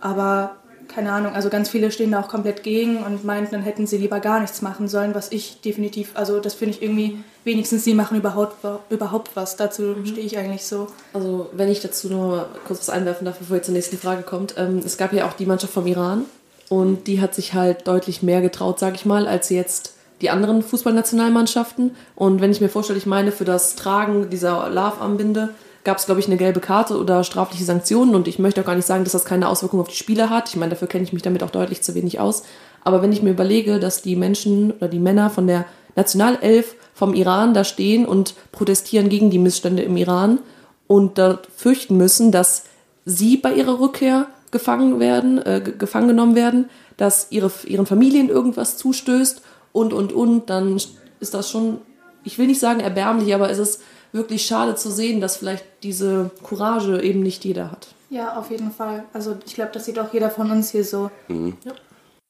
aber 0.00 0.56
keine 0.88 1.12
Ahnung, 1.12 1.32
also 1.32 1.48
ganz 1.48 1.68
viele 1.68 1.90
stehen 1.90 2.12
da 2.12 2.20
auch 2.20 2.28
komplett 2.28 2.62
gegen 2.62 2.98
und 2.98 3.24
meinten, 3.24 3.52
dann 3.52 3.62
hätten 3.62 3.86
sie 3.86 3.98
lieber 3.98 4.20
gar 4.20 4.40
nichts 4.40 4.62
machen 4.62 4.88
sollen, 4.88 5.14
was 5.14 5.32
ich 5.32 5.60
definitiv, 5.60 6.12
also 6.14 6.40
das 6.40 6.54
finde 6.54 6.74
ich 6.74 6.82
irgendwie, 6.82 7.18
wenigstens 7.44 7.84
sie 7.84 7.94
machen 7.94 8.16
überhaupt, 8.16 8.56
überhaupt 8.90 9.30
was. 9.34 9.56
Dazu 9.56 9.82
mhm. 9.82 10.06
stehe 10.06 10.26
ich 10.26 10.38
eigentlich 10.38 10.64
so. 10.64 10.88
Also 11.12 11.50
wenn 11.52 11.68
ich 11.68 11.80
dazu 11.80 12.08
noch 12.08 12.28
mal 12.28 12.46
kurz 12.66 12.80
was 12.80 12.90
einwerfen 12.90 13.24
darf, 13.24 13.38
bevor 13.38 13.56
ihr 13.56 13.62
zur 13.62 13.74
nächsten 13.74 13.98
Frage 13.98 14.22
kommt. 14.22 14.54
Ähm, 14.56 14.82
es 14.84 14.96
gab 14.96 15.12
ja 15.12 15.26
auch 15.26 15.34
die 15.34 15.46
Mannschaft 15.46 15.72
vom 15.72 15.86
Iran 15.86 16.24
und 16.68 17.06
die 17.06 17.20
hat 17.20 17.34
sich 17.34 17.54
halt 17.54 17.86
deutlich 17.86 18.22
mehr 18.22 18.40
getraut, 18.40 18.78
sage 18.78 18.96
ich 18.96 19.04
mal, 19.04 19.26
als 19.26 19.50
jetzt 19.50 19.94
die 20.20 20.30
anderen 20.30 20.62
Fußballnationalmannschaften. 20.62 21.94
Und 22.14 22.40
wenn 22.40 22.50
ich 22.50 22.60
mir 22.60 22.68
vorstelle, 22.68 22.98
ich 22.98 23.06
meine, 23.06 23.32
für 23.32 23.44
das 23.44 23.76
Tragen 23.76 24.30
dieser 24.30 24.70
Love-Armbinde 24.70 25.50
gab 25.84 25.98
es, 25.98 26.06
glaube 26.06 26.20
ich, 26.20 26.26
eine 26.26 26.36
gelbe 26.36 26.60
Karte 26.60 26.98
oder 26.98 27.24
strafliche 27.24 27.64
Sanktionen. 27.64 28.14
Und 28.14 28.26
ich 28.26 28.38
möchte 28.38 28.60
auch 28.60 28.66
gar 28.66 28.74
nicht 28.74 28.86
sagen, 28.86 29.04
dass 29.04 29.12
das 29.12 29.24
keine 29.24 29.48
Auswirkungen 29.48 29.82
auf 29.82 29.88
die 29.88 29.96
Spieler 29.96 30.30
hat. 30.30 30.48
Ich 30.48 30.56
meine, 30.56 30.70
dafür 30.70 30.88
kenne 30.88 31.04
ich 31.04 31.12
mich 31.12 31.22
damit 31.22 31.42
auch 31.42 31.50
deutlich 31.50 31.82
zu 31.82 31.94
wenig 31.94 32.18
aus. 32.18 32.42
Aber 32.82 33.02
wenn 33.02 33.12
ich 33.12 33.22
mir 33.22 33.30
überlege, 33.30 33.78
dass 33.78 34.02
die 34.02 34.16
Menschen 34.16 34.72
oder 34.72 34.88
die 34.88 34.98
Männer 34.98 35.30
von 35.30 35.46
der 35.46 35.66
Nationalelf 35.96 36.74
vom 36.94 37.14
Iran 37.14 37.54
da 37.54 37.64
stehen 37.64 38.06
und 38.06 38.34
protestieren 38.52 39.08
gegen 39.08 39.30
die 39.30 39.38
Missstände 39.38 39.82
im 39.82 39.96
Iran 39.96 40.38
und 40.86 41.18
da 41.18 41.38
fürchten 41.54 41.96
müssen, 41.96 42.32
dass 42.32 42.64
sie 43.04 43.36
bei 43.36 43.52
ihrer 43.52 43.80
Rückkehr 43.80 44.26
gefangen 44.50 45.00
werden, 45.00 45.38
äh, 45.38 45.60
gefangen 45.60 46.08
genommen 46.08 46.34
werden, 46.34 46.70
dass 46.96 47.28
ihre, 47.30 47.50
ihren 47.66 47.86
Familien 47.86 48.28
irgendwas 48.28 48.76
zustößt 48.76 49.42
und, 49.72 49.92
und, 49.92 50.12
und, 50.12 50.48
dann 50.48 50.76
ist 51.20 51.34
das 51.34 51.50
schon, 51.50 51.78
ich 52.22 52.38
will 52.38 52.46
nicht 52.46 52.60
sagen 52.60 52.80
erbärmlich, 52.80 53.34
aber 53.34 53.50
es 53.50 53.58
ist 53.58 53.82
wirklich 54.14 54.46
schade 54.46 54.76
zu 54.76 54.90
sehen, 54.90 55.20
dass 55.20 55.36
vielleicht 55.36 55.64
diese 55.82 56.30
Courage 56.42 57.02
eben 57.02 57.20
nicht 57.20 57.44
jeder 57.44 57.70
hat. 57.70 57.88
Ja, 58.10 58.36
auf 58.38 58.50
jeden 58.50 58.70
Fall. 58.70 59.04
Also 59.12 59.36
ich 59.44 59.54
glaube, 59.54 59.72
das 59.74 59.84
sieht 59.84 59.98
auch 59.98 60.14
jeder 60.14 60.30
von 60.30 60.50
uns 60.50 60.70
hier 60.70 60.84
so. 60.84 61.10
Mhm. 61.28 61.56
Ja. 61.64 61.72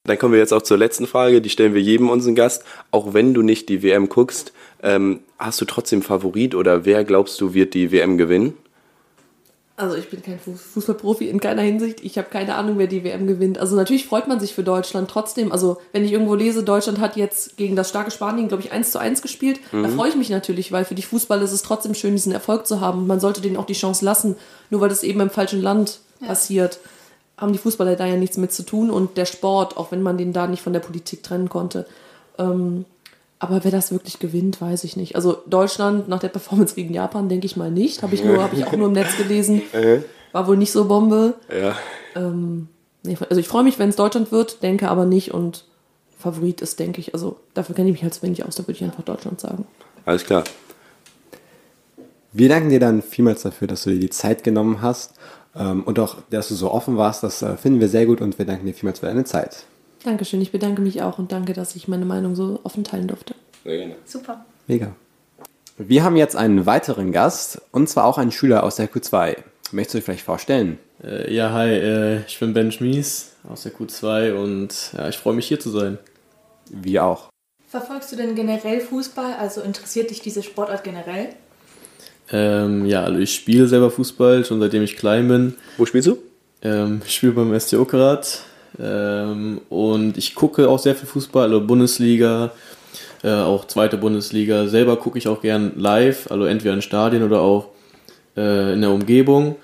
Dann 0.06 0.18
kommen 0.18 0.32
wir 0.32 0.40
jetzt 0.40 0.52
auch 0.52 0.62
zur 0.62 0.76
letzten 0.76 1.06
Frage, 1.06 1.40
die 1.40 1.50
stellen 1.50 1.74
wir 1.74 1.80
jedem 1.80 2.10
unseren 2.10 2.34
Gast. 2.34 2.64
Auch 2.90 3.14
wenn 3.14 3.32
du 3.32 3.42
nicht 3.42 3.68
die 3.68 3.82
WM 3.82 4.08
guckst, 4.08 4.52
ähm, 4.82 5.20
hast 5.38 5.60
du 5.60 5.64
trotzdem 5.66 6.02
Favorit 6.02 6.54
oder 6.54 6.84
wer 6.84 7.04
glaubst 7.04 7.40
du 7.40 7.54
wird 7.54 7.74
die 7.74 7.92
WM 7.92 8.18
gewinnen? 8.18 8.54
Also 9.76 9.96
ich 9.96 10.08
bin 10.08 10.22
kein 10.22 10.38
Fußballprofi 10.38 11.28
in 11.28 11.40
keiner 11.40 11.62
Hinsicht. 11.62 12.04
Ich 12.04 12.16
habe 12.16 12.28
keine 12.30 12.54
Ahnung, 12.54 12.78
wer 12.78 12.86
die 12.86 13.02
WM 13.02 13.26
gewinnt. 13.26 13.58
Also 13.58 13.74
natürlich 13.74 14.06
freut 14.06 14.28
man 14.28 14.38
sich 14.38 14.54
für 14.54 14.62
Deutschland 14.62 15.10
trotzdem. 15.10 15.50
Also 15.50 15.78
wenn 15.92 16.04
ich 16.04 16.12
irgendwo 16.12 16.36
lese, 16.36 16.62
Deutschland 16.62 17.00
hat 17.00 17.16
jetzt 17.16 17.56
gegen 17.56 17.74
das 17.74 17.88
starke 17.88 18.12
Spanien, 18.12 18.46
glaube 18.46 18.62
ich, 18.62 18.70
1 18.70 18.92
zu 18.92 19.00
1 19.00 19.20
gespielt, 19.20 19.58
mhm. 19.72 19.82
da 19.82 19.88
freue 19.88 20.10
ich 20.10 20.16
mich 20.16 20.30
natürlich, 20.30 20.70
weil 20.70 20.84
für 20.84 20.94
die 20.94 21.02
Fußball 21.02 21.42
ist 21.42 21.50
es 21.50 21.62
trotzdem 21.62 21.94
schön, 21.94 22.12
diesen 22.12 22.30
Erfolg 22.30 22.68
zu 22.68 22.80
haben. 22.80 23.08
man 23.08 23.18
sollte 23.18 23.40
denen 23.40 23.56
auch 23.56 23.66
die 23.66 23.72
Chance 23.72 24.04
lassen. 24.04 24.36
Nur 24.70 24.80
weil 24.80 24.90
das 24.90 25.02
eben 25.02 25.20
im 25.20 25.30
falschen 25.30 25.60
Land 25.60 25.98
ja. 26.20 26.28
passiert, 26.28 26.78
haben 27.36 27.52
die 27.52 27.58
Fußballer 27.58 27.96
da 27.96 28.06
ja 28.06 28.14
nichts 28.14 28.36
mit 28.36 28.52
zu 28.52 28.62
tun. 28.62 28.92
Und 28.92 29.16
der 29.16 29.26
Sport, 29.26 29.76
auch 29.76 29.90
wenn 29.90 30.02
man 30.02 30.16
den 30.16 30.32
da 30.32 30.46
nicht 30.46 30.62
von 30.62 30.72
der 30.72 30.80
Politik 30.80 31.24
trennen 31.24 31.48
konnte, 31.48 31.84
ähm, 32.38 32.84
aber 33.44 33.62
wer 33.62 33.70
das 33.70 33.92
wirklich 33.92 34.18
gewinnt, 34.18 34.60
weiß 34.60 34.84
ich 34.84 34.96
nicht. 34.96 35.16
Also 35.16 35.36
Deutschland 35.46 36.08
nach 36.08 36.20
der 36.20 36.28
Performance 36.28 36.74
gegen 36.74 36.94
Japan, 36.94 37.28
denke 37.28 37.44
ich 37.44 37.56
mal 37.56 37.70
nicht. 37.70 38.02
Habe 38.02 38.14
ich, 38.14 38.24
nur, 38.24 38.42
hab 38.42 38.54
ich 38.54 38.66
auch 38.66 38.72
nur 38.72 38.88
im 38.88 38.92
Netz 38.92 39.16
gelesen. 39.16 39.62
Äh? 39.74 40.00
War 40.32 40.46
wohl 40.48 40.56
nicht 40.56 40.72
so 40.72 40.86
Bombe. 40.86 41.34
Ja. 41.52 41.76
Ähm, 42.16 42.68
nee, 43.02 43.16
also 43.28 43.38
ich 43.38 43.46
freue 43.46 43.62
mich, 43.62 43.78
wenn 43.78 43.88
es 43.88 43.96
Deutschland 43.96 44.32
wird, 44.32 44.62
denke 44.62 44.88
aber 44.88 45.04
nicht. 45.04 45.32
Und 45.32 45.64
Favorit 46.18 46.60
ist, 46.60 46.80
denke 46.80 47.00
ich, 47.00 47.12
also 47.12 47.36
dafür 47.52 47.74
kenne 47.74 47.88
ich 47.88 47.92
mich 47.92 48.02
halt 48.02 48.20
wenig 48.22 48.44
aus, 48.44 48.54
da 48.56 48.62
würde 48.62 48.72
ich 48.72 48.82
einfach 48.82 49.02
Deutschland 49.02 49.40
sagen. 49.40 49.66
Alles 50.06 50.24
klar. 50.24 50.42
Wir 52.32 52.48
danken 52.48 52.70
dir 52.70 52.80
dann 52.80 53.02
vielmals 53.02 53.42
dafür, 53.42 53.68
dass 53.68 53.84
du 53.84 53.90
dir 53.90 54.00
die 54.00 54.10
Zeit 54.10 54.42
genommen 54.42 54.80
hast 54.80 55.12
ähm, 55.54 55.82
und 55.84 55.98
auch, 55.98 56.16
dass 56.30 56.48
du 56.48 56.54
so 56.54 56.70
offen 56.70 56.96
warst. 56.96 57.22
Das 57.22 57.42
äh, 57.42 57.56
finden 57.56 57.78
wir 57.78 57.88
sehr 57.88 58.06
gut 58.06 58.20
und 58.20 58.38
wir 58.38 58.46
danken 58.46 58.66
dir 58.66 58.74
vielmals 58.74 59.00
für 59.00 59.06
deine 59.06 59.24
Zeit. 59.24 59.66
Dankeschön, 60.04 60.42
ich 60.42 60.52
bedanke 60.52 60.82
mich 60.82 61.00
auch 61.00 61.18
und 61.18 61.32
danke, 61.32 61.54
dass 61.54 61.74
ich 61.76 61.88
meine 61.88 62.04
Meinung 62.04 62.36
so 62.36 62.60
offen 62.62 62.84
teilen 62.84 63.08
durfte. 63.08 63.34
Sehr 63.64 63.78
gerne. 63.78 63.96
Super. 64.04 64.44
Mega. 64.66 64.94
Wir 65.78 66.04
haben 66.04 66.16
jetzt 66.16 66.36
einen 66.36 66.66
weiteren 66.66 67.10
Gast 67.10 67.62
und 67.72 67.88
zwar 67.88 68.04
auch 68.04 68.18
einen 68.18 68.30
Schüler 68.30 68.64
aus 68.64 68.76
der 68.76 68.90
Q2. 68.90 69.36
Möchtest 69.72 69.94
du 69.94 69.98
dich 69.98 70.04
vielleicht 70.04 70.24
vorstellen? 70.24 70.78
Äh, 71.02 71.34
ja, 71.34 71.52
hi, 71.52 71.70
äh, 71.70 72.20
ich 72.26 72.38
bin 72.38 72.52
Ben 72.52 72.70
Schmies 72.70 73.32
aus 73.48 73.62
der 73.62 73.72
Q2 73.72 74.34
und 74.34 74.92
ja, 74.92 75.08
ich 75.08 75.16
freue 75.16 75.34
mich 75.34 75.48
hier 75.48 75.58
zu 75.58 75.70
sein. 75.70 75.98
Wir 76.70 77.04
auch. 77.04 77.30
Verfolgst 77.66 78.12
du 78.12 78.16
denn 78.16 78.34
generell 78.34 78.80
Fußball? 78.80 79.34
Also 79.40 79.62
interessiert 79.62 80.10
dich 80.10 80.20
diese 80.20 80.42
Sportart 80.42 80.84
generell? 80.84 81.30
Ähm, 82.30 82.84
ja, 82.84 83.04
also 83.04 83.18
ich 83.18 83.34
spiele 83.34 83.66
selber 83.68 83.90
Fußball, 83.90 84.44
schon 84.44 84.60
seitdem 84.60 84.82
ich 84.82 84.98
klein 84.98 85.28
bin. 85.28 85.54
Wo 85.78 85.86
spielst 85.86 86.08
du? 86.08 86.18
Ähm, 86.62 87.00
ich 87.06 87.14
spiele 87.14 87.32
beim 87.32 87.58
SC 87.58 87.74
Okerat 87.78 88.42
ähm, 88.78 89.60
und 89.68 90.16
ich 90.16 90.34
gucke 90.34 90.68
auch 90.68 90.78
sehr 90.78 90.94
viel 90.94 91.06
Fußball, 91.06 91.44
also 91.44 91.60
Bundesliga, 91.60 92.52
äh, 93.22 93.32
auch 93.32 93.66
zweite 93.66 93.96
Bundesliga. 93.96 94.66
Selber 94.66 94.96
gucke 94.96 95.18
ich 95.18 95.28
auch 95.28 95.40
gern 95.40 95.72
live, 95.76 96.30
also 96.30 96.44
entweder 96.44 96.74
in 96.74 96.82
Stadien 96.82 97.22
oder 97.22 97.40
auch 97.40 97.68
äh, 98.36 98.72
in 98.72 98.80
der 98.80 98.90
Umgebung. 98.90 99.56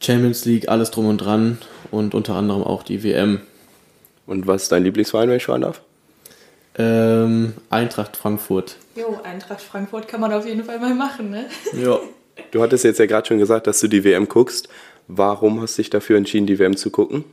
Champions 0.00 0.44
League, 0.44 0.68
alles 0.68 0.90
drum 0.90 1.06
und 1.06 1.18
dran 1.18 1.58
und 1.90 2.14
unter 2.14 2.34
anderem 2.34 2.62
auch 2.62 2.82
die 2.82 3.02
WM. 3.02 3.40
Und 4.26 4.46
was 4.46 4.64
ist 4.64 4.72
dein 4.72 4.84
Lieblingsverein, 4.84 5.28
wenn 5.28 5.36
ich 5.36 5.42
schauen 5.42 5.62
darf? 5.62 5.80
Ähm, 6.78 7.54
Eintracht 7.70 8.16
Frankfurt. 8.16 8.76
Jo, 8.96 9.18
Eintracht 9.24 9.62
Frankfurt 9.62 10.08
kann 10.08 10.20
man 10.20 10.32
auf 10.32 10.46
jeden 10.46 10.64
Fall 10.64 10.78
mal 10.78 10.94
machen, 10.94 11.30
ne? 11.30 11.46
Ja. 11.82 11.98
Du 12.50 12.62
hattest 12.62 12.84
jetzt 12.84 12.98
ja 12.98 13.06
gerade 13.06 13.26
schon 13.26 13.38
gesagt, 13.38 13.66
dass 13.66 13.80
du 13.80 13.88
die 13.88 14.04
WM 14.04 14.28
guckst. 14.28 14.68
Warum 15.08 15.62
hast 15.62 15.78
du 15.78 15.82
dich 15.82 15.90
dafür 15.90 16.18
entschieden, 16.18 16.46
die 16.46 16.58
WM 16.58 16.76
zu 16.76 16.90
gucken? 16.90 17.24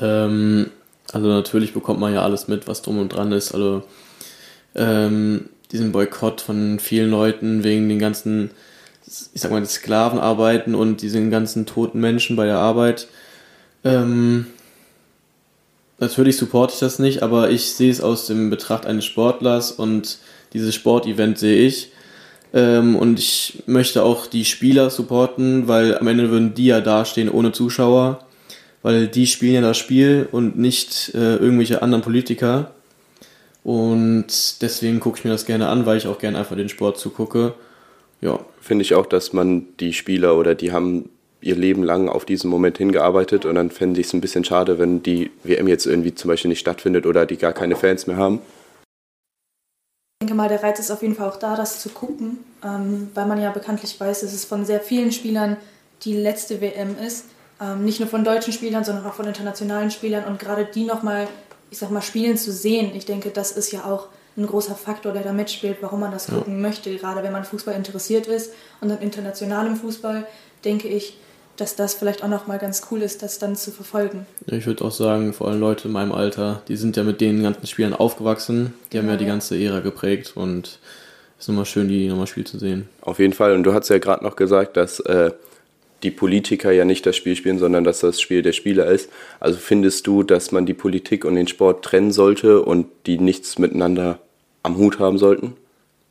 Ähm, 0.00 0.70
also 1.12 1.28
natürlich 1.28 1.72
bekommt 1.72 2.00
man 2.00 2.12
ja 2.12 2.22
alles 2.22 2.48
mit, 2.48 2.66
was 2.66 2.82
drum 2.82 2.98
und 2.98 3.10
dran 3.10 3.32
ist. 3.32 3.52
Also 3.52 3.82
ähm, 4.74 5.48
diesen 5.72 5.92
Boykott 5.92 6.40
von 6.40 6.78
vielen 6.78 7.10
Leuten 7.10 7.64
wegen 7.64 7.88
den 7.88 7.98
ganzen, 7.98 8.50
ich 9.06 9.40
sag 9.40 9.50
mal, 9.50 9.64
Sklavenarbeiten 9.64 10.74
und 10.74 11.02
diesen 11.02 11.30
ganzen 11.30 11.66
toten 11.66 12.00
Menschen 12.00 12.36
bei 12.36 12.46
der 12.46 12.58
Arbeit. 12.58 13.08
Ähm, 13.84 14.46
natürlich 15.98 16.36
supporte 16.36 16.74
ich 16.74 16.80
das 16.80 16.98
nicht, 16.98 17.22
aber 17.22 17.50
ich 17.50 17.72
sehe 17.72 17.90
es 17.90 18.00
aus 18.00 18.26
dem 18.26 18.50
Betracht 18.50 18.86
eines 18.86 19.04
Sportlers 19.04 19.72
und 19.72 20.18
dieses 20.52 20.74
Sportevent 20.74 21.38
sehe 21.38 21.66
ich. 21.66 21.92
Ähm, 22.52 22.96
und 22.96 23.18
ich 23.18 23.62
möchte 23.66 24.02
auch 24.02 24.26
die 24.26 24.44
Spieler 24.44 24.90
supporten, 24.90 25.68
weil 25.68 25.98
am 25.98 26.06
Ende 26.06 26.30
würden 26.30 26.54
die 26.54 26.66
ja 26.66 26.80
dastehen 26.80 27.28
ohne 27.28 27.52
Zuschauer, 27.52 28.25
weil 28.86 29.08
die 29.08 29.26
spielen 29.26 29.54
ja 29.54 29.60
das 29.62 29.78
Spiel 29.78 30.28
und 30.30 30.56
nicht 30.56 31.12
äh, 31.12 31.34
irgendwelche 31.34 31.82
anderen 31.82 32.02
Politiker. 32.02 32.70
Und 33.64 34.62
deswegen 34.62 35.00
gucke 35.00 35.18
ich 35.18 35.24
mir 35.24 35.32
das 35.32 35.44
gerne 35.44 35.66
an, 35.66 35.86
weil 35.86 35.96
ich 35.96 36.06
auch 36.06 36.20
gerne 36.20 36.38
einfach 36.38 36.54
den 36.54 36.68
Sport 36.68 36.96
zugucke. 36.96 37.54
Ja. 38.20 38.38
Finde 38.60 38.82
ich 38.82 38.94
auch, 38.94 39.06
dass 39.06 39.32
man 39.32 39.66
die 39.80 39.92
Spieler 39.92 40.36
oder 40.36 40.54
die 40.54 40.70
haben 40.70 41.10
ihr 41.40 41.56
Leben 41.56 41.82
lang 41.82 42.08
auf 42.08 42.26
diesen 42.26 42.48
Moment 42.48 42.78
hingearbeitet 42.78 43.44
und 43.44 43.56
dann 43.56 43.72
fände 43.72 44.00
ich 44.00 44.06
es 44.06 44.12
ein 44.12 44.20
bisschen 44.20 44.44
schade, 44.44 44.78
wenn 44.78 45.02
die 45.02 45.32
WM 45.42 45.66
jetzt 45.66 45.86
irgendwie 45.86 46.14
zum 46.14 46.28
Beispiel 46.28 46.50
nicht 46.50 46.60
stattfindet 46.60 47.06
oder 47.06 47.26
die 47.26 47.38
gar 47.38 47.52
keine 47.52 47.74
Fans 47.74 48.06
mehr 48.06 48.18
haben. 48.18 48.38
Ich 50.22 50.28
denke 50.28 50.34
mal, 50.36 50.48
der 50.48 50.62
Reiz 50.62 50.78
ist 50.78 50.92
auf 50.92 51.02
jeden 51.02 51.16
Fall 51.16 51.28
auch 51.28 51.40
da, 51.40 51.56
das 51.56 51.80
zu 51.80 51.88
gucken, 51.88 52.38
ähm, 52.62 53.08
weil 53.14 53.26
man 53.26 53.42
ja 53.42 53.50
bekanntlich 53.50 53.98
weiß, 53.98 54.20
dass 54.20 54.32
es 54.32 54.44
von 54.44 54.64
sehr 54.64 54.78
vielen 54.78 55.10
Spielern 55.10 55.56
die 56.04 56.14
letzte 56.14 56.60
WM 56.60 56.94
ist. 57.04 57.24
Ähm, 57.60 57.84
nicht 57.84 58.00
nur 58.00 58.08
von 58.08 58.24
deutschen 58.24 58.52
Spielern, 58.52 58.84
sondern 58.84 59.06
auch 59.06 59.14
von 59.14 59.26
internationalen 59.26 59.90
Spielern 59.90 60.24
und 60.24 60.38
gerade 60.38 60.66
die 60.66 60.84
nochmal, 60.84 61.26
ich 61.70 61.78
sag 61.78 61.90
mal, 61.90 62.02
spielen 62.02 62.36
zu 62.36 62.52
sehen. 62.52 62.92
Ich 62.94 63.06
denke, 63.06 63.30
das 63.30 63.52
ist 63.52 63.72
ja 63.72 63.84
auch 63.84 64.08
ein 64.36 64.46
großer 64.46 64.74
Faktor, 64.74 65.12
der 65.12 65.22
da 65.22 65.32
mitspielt, 65.32 65.78
warum 65.80 66.00
man 66.00 66.12
das 66.12 66.26
gucken 66.26 66.56
ja. 66.56 66.68
möchte. 66.68 66.94
Gerade 66.94 67.22
wenn 67.22 67.32
man 67.32 67.44
Fußball 67.44 67.74
interessiert 67.74 68.26
ist 68.26 68.52
und 68.80 68.90
dann 68.90 69.00
internationalem 69.00 69.76
Fußball, 69.76 70.26
denke 70.64 70.88
ich, 70.88 71.16
dass 71.56 71.74
das 71.74 71.94
vielleicht 71.94 72.22
auch 72.22 72.28
nochmal 72.28 72.58
ganz 72.58 72.82
cool 72.90 73.00
ist, 73.00 73.22
das 73.22 73.38
dann 73.38 73.56
zu 73.56 73.70
verfolgen. 73.70 74.26
Ich 74.46 74.66
würde 74.66 74.84
auch 74.84 74.92
sagen, 74.92 75.32
vor 75.32 75.48
allem 75.48 75.60
Leute 75.60 75.88
in 75.88 75.92
meinem 75.92 76.12
Alter, 76.12 76.62
die 76.68 76.76
sind 76.76 76.98
ja 76.98 77.02
mit 77.02 77.22
den 77.22 77.42
ganzen 77.42 77.66
Spielern 77.66 77.94
aufgewachsen, 77.94 78.74
die 78.92 78.98
haben 78.98 79.06
ja, 79.06 79.12
ja 79.12 79.18
die 79.18 79.24
ganze 79.24 79.58
Ära 79.58 79.80
geprägt 79.80 80.32
und 80.34 80.78
es 81.38 81.44
ist 81.44 81.48
nochmal 81.48 81.64
schön, 81.64 81.88
die 81.88 82.08
nochmal 82.08 82.26
Spiel 82.26 82.46
zu 82.46 82.58
sehen. 82.58 82.88
Auf 83.00 83.18
jeden 83.18 83.32
Fall. 83.32 83.54
Und 83.54 83.62
du 83.62 83.72
hast 83.72 83.88
ja 83.88 83.98
gerade 83.98 84.24
noch 84.24 84.36
gesagt, 84.36 84.76
dass 84.76 85.00
äh, 85.00 85.30
die 86.02 86.10
Politiker 86.10 86.72
ja 86.72 86.84
nicht 86.84 87.06
das 87.06 87.16
Spiel 87.16 87.36
spielen, 87.36 87.58
sondern 87.58 87.84
dass 87.84 88.00
das 88.00 88.20
Spiel 88.20 88.42
der 88.42 88.52
Spieler 88.52 88.86
ist. 88.86 89.10
Also 89.40 89.58
findest 89.58 90.06
du, 90.06 90.22
dass 90.22 90.52
man 90.52 90.66
die 90.66 90.74
Politik 90.74 91.24
und 91.24 91.34
den 91.34 91.48
Sport 91.48 91.84
trennen 91.84 92.12
sollte 92.12 92.62
und 92.62 92.86
die 93.06 93.18
nichts 93.18 93.58
miteinander 93.58 94.20
am 94.62 94.76
Hut 94.76 94.98
haben 94.98 95.18
sollten? 95.18 95.54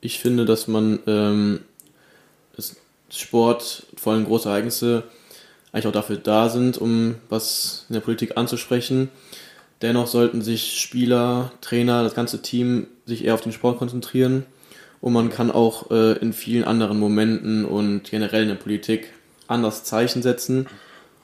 Ich 0.01 0.19
finde, 0.19 0.45
dass 0.45 0.67
man 0.67 0.99
ähm, 1.07 1.59
Sport, 3.09 3.85
vor 3.95 4.13
allem 4.13 4.25
große 4.25 4.49
Ereignisse, 4.49 5.03
eigentlich 5.71 5.87
auch 5.87 5.91
dafür 5.91 6.17
da 6.17 6.49
sind, 6.49 6.77
um 6.77 7.15
was 7.29 7.85
in 7.89 7.93
der 7.93 8.01
Politik 8.01 8.37
anzusprechen. 8.37 9.09
Dennoch 9.81 10.07
sollten 10.07 10.41
sich 10.41 10.79
Spieler, 10.79 11.51
Trainer, 11.61 12.03
das 12.03 12.15
ganze 12.15 12.41
Team 12.41 12.87
sich 13.05 13.25
eher 13.25 13.33
auf 13.33 13.41
den 13.41 13.51
Sport 13.51 13.77
konzentrieren. 13.77 14.45
Und 15.01 15.13
man 15.13 15.29
kann 15.29 15.51
auch 15.51 15.91
äh, 15.91 16.13
in 16.13 16.33
vielen 16.33 16.63
anderen 16.63 16.97
Momenten 16.97 17.65
und 17.65 18.09
generell 18.09 18.43
in 18.43 18.49
der 18.49 18.55
Politik 18.55 19.09
anders 19.47 19.83
Zeichen 19.83 20.21
setzen. 20.21 20.67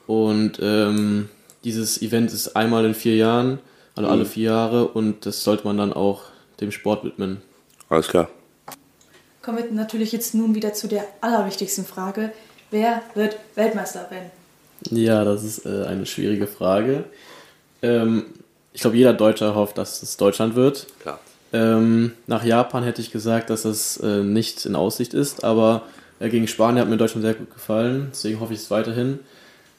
Und 0.06 0.58
ähm, 0.60 1.28
dieses 1.64 2.02
Event 2.02 2.32
ist 2.32 2.56
einmal 2.56 2.84
in 2.84 2.94
vier 2.94 3.16
Jahren, 3.16 3.58
also 3.94 4.08
alle 4.08 4.24
mhm. 4.24 4.28
vier 4.28 4.50
Jahre, 4.50 4.88
und 4.88 5.26
das 5.26 5.44
sollte 5.44 5.64
man 5.64 5.76
dann 5.76 5.92
auch 5.92 6.24
dem 6.60 6.72
Sport 6.72 7.04
widmen. 7.04 7.40
Alles 7.88 8.08
klar. 8.08 8.28
Kommen 9.42 9.58
wir 9.58 9.70
natürlich 9.72 10.12
jetzt 10.12 10.34
nun 10.34 10.54
wieder 10.54 10.72
zu 10.72 10.88
der 10.88 11.04
allerwichtigsten 11.20 11.84
Frage. 11.84 12.32
Wer 12.70 13.02
wird 13.14 13.36
Weltmeister 13.54 14.08
werden? 14.10 14.30
Ja, 14.90 15.24
das 15.24 15.44
ist 15.44 15.66
äh, 15.66 15.84
eine 15.84 16.06
schwierige 16.06 16.46
Frage. 16.46 17.04
Ähm, 17.82 18.26
ich 18.72 18.80
glaube, 18.80 18.96
jeder 18.96 19.12
Deutscher 19.12 19.54
hofft, 19.54 19.78
dass 19.78 20.02
es 20.02 20.16
Deutschland 20.16 20.54
wird. 20.54 20.86
Klar. 21.00 21.20
Ähm, 21.52 22.12
nach 22.26 22.44
Japan 22.44 22.82
hätte 22.82 23.02
ich 23.02 23.10
gesagt, 23.10 23.50
dass 23.50 23.62
das 23.62 23.98
äh, 23.98 24.22
nicht 24.22 24.64
in 24.64 24.74
Aussicht 24.74 25.12
ist, 25.12 25.44
aber 25.44 25.82
äh, 25.86 26.01
gegen 26.28 26.46
Spanien 26.46 26.80
hat 26.80 26.88
mir 26.88 26.96
Deutschland 26.96 27.24
sehr 27.24 27.34
gut 27.34 27.52
gefallen, 27.52 28.08
deswegen 28.12 28.40
hoffe 28.40 28.52
ich 28.52 28.60
es 28.60 28.70
weiterhin. 28.70 29.20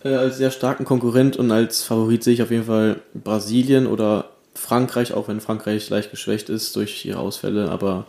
Äh, 0.04 0.10
als 0.10 0.38
sehr 0.38 0.52
starken 0.52 0.86
Konkurrent 0.86 1.38
und 1.38 1.52
als 1.52 1.84
Favorit 1.84 2.24
sehe 2.24 2.34
ich 2.34 2.42
auf 2.42 2.52
jeden 2.52 2.66
Fall 2.66 3.02
Brasilien 3.14 3.88
oder 3.88 4.32
Frankreich, 4.56 5.14
auch 5.14 5.28
wenn 5.28 5.42
Frankreich 5.42 5.90
leicht 5.90 6.12
geschwächt 6.12 6.50
ist 6.50 6.76
durch 6.76 7.06
ihre 7.06 7.20
Ausfälle, 7.20 7.70
aber 7.70 8.06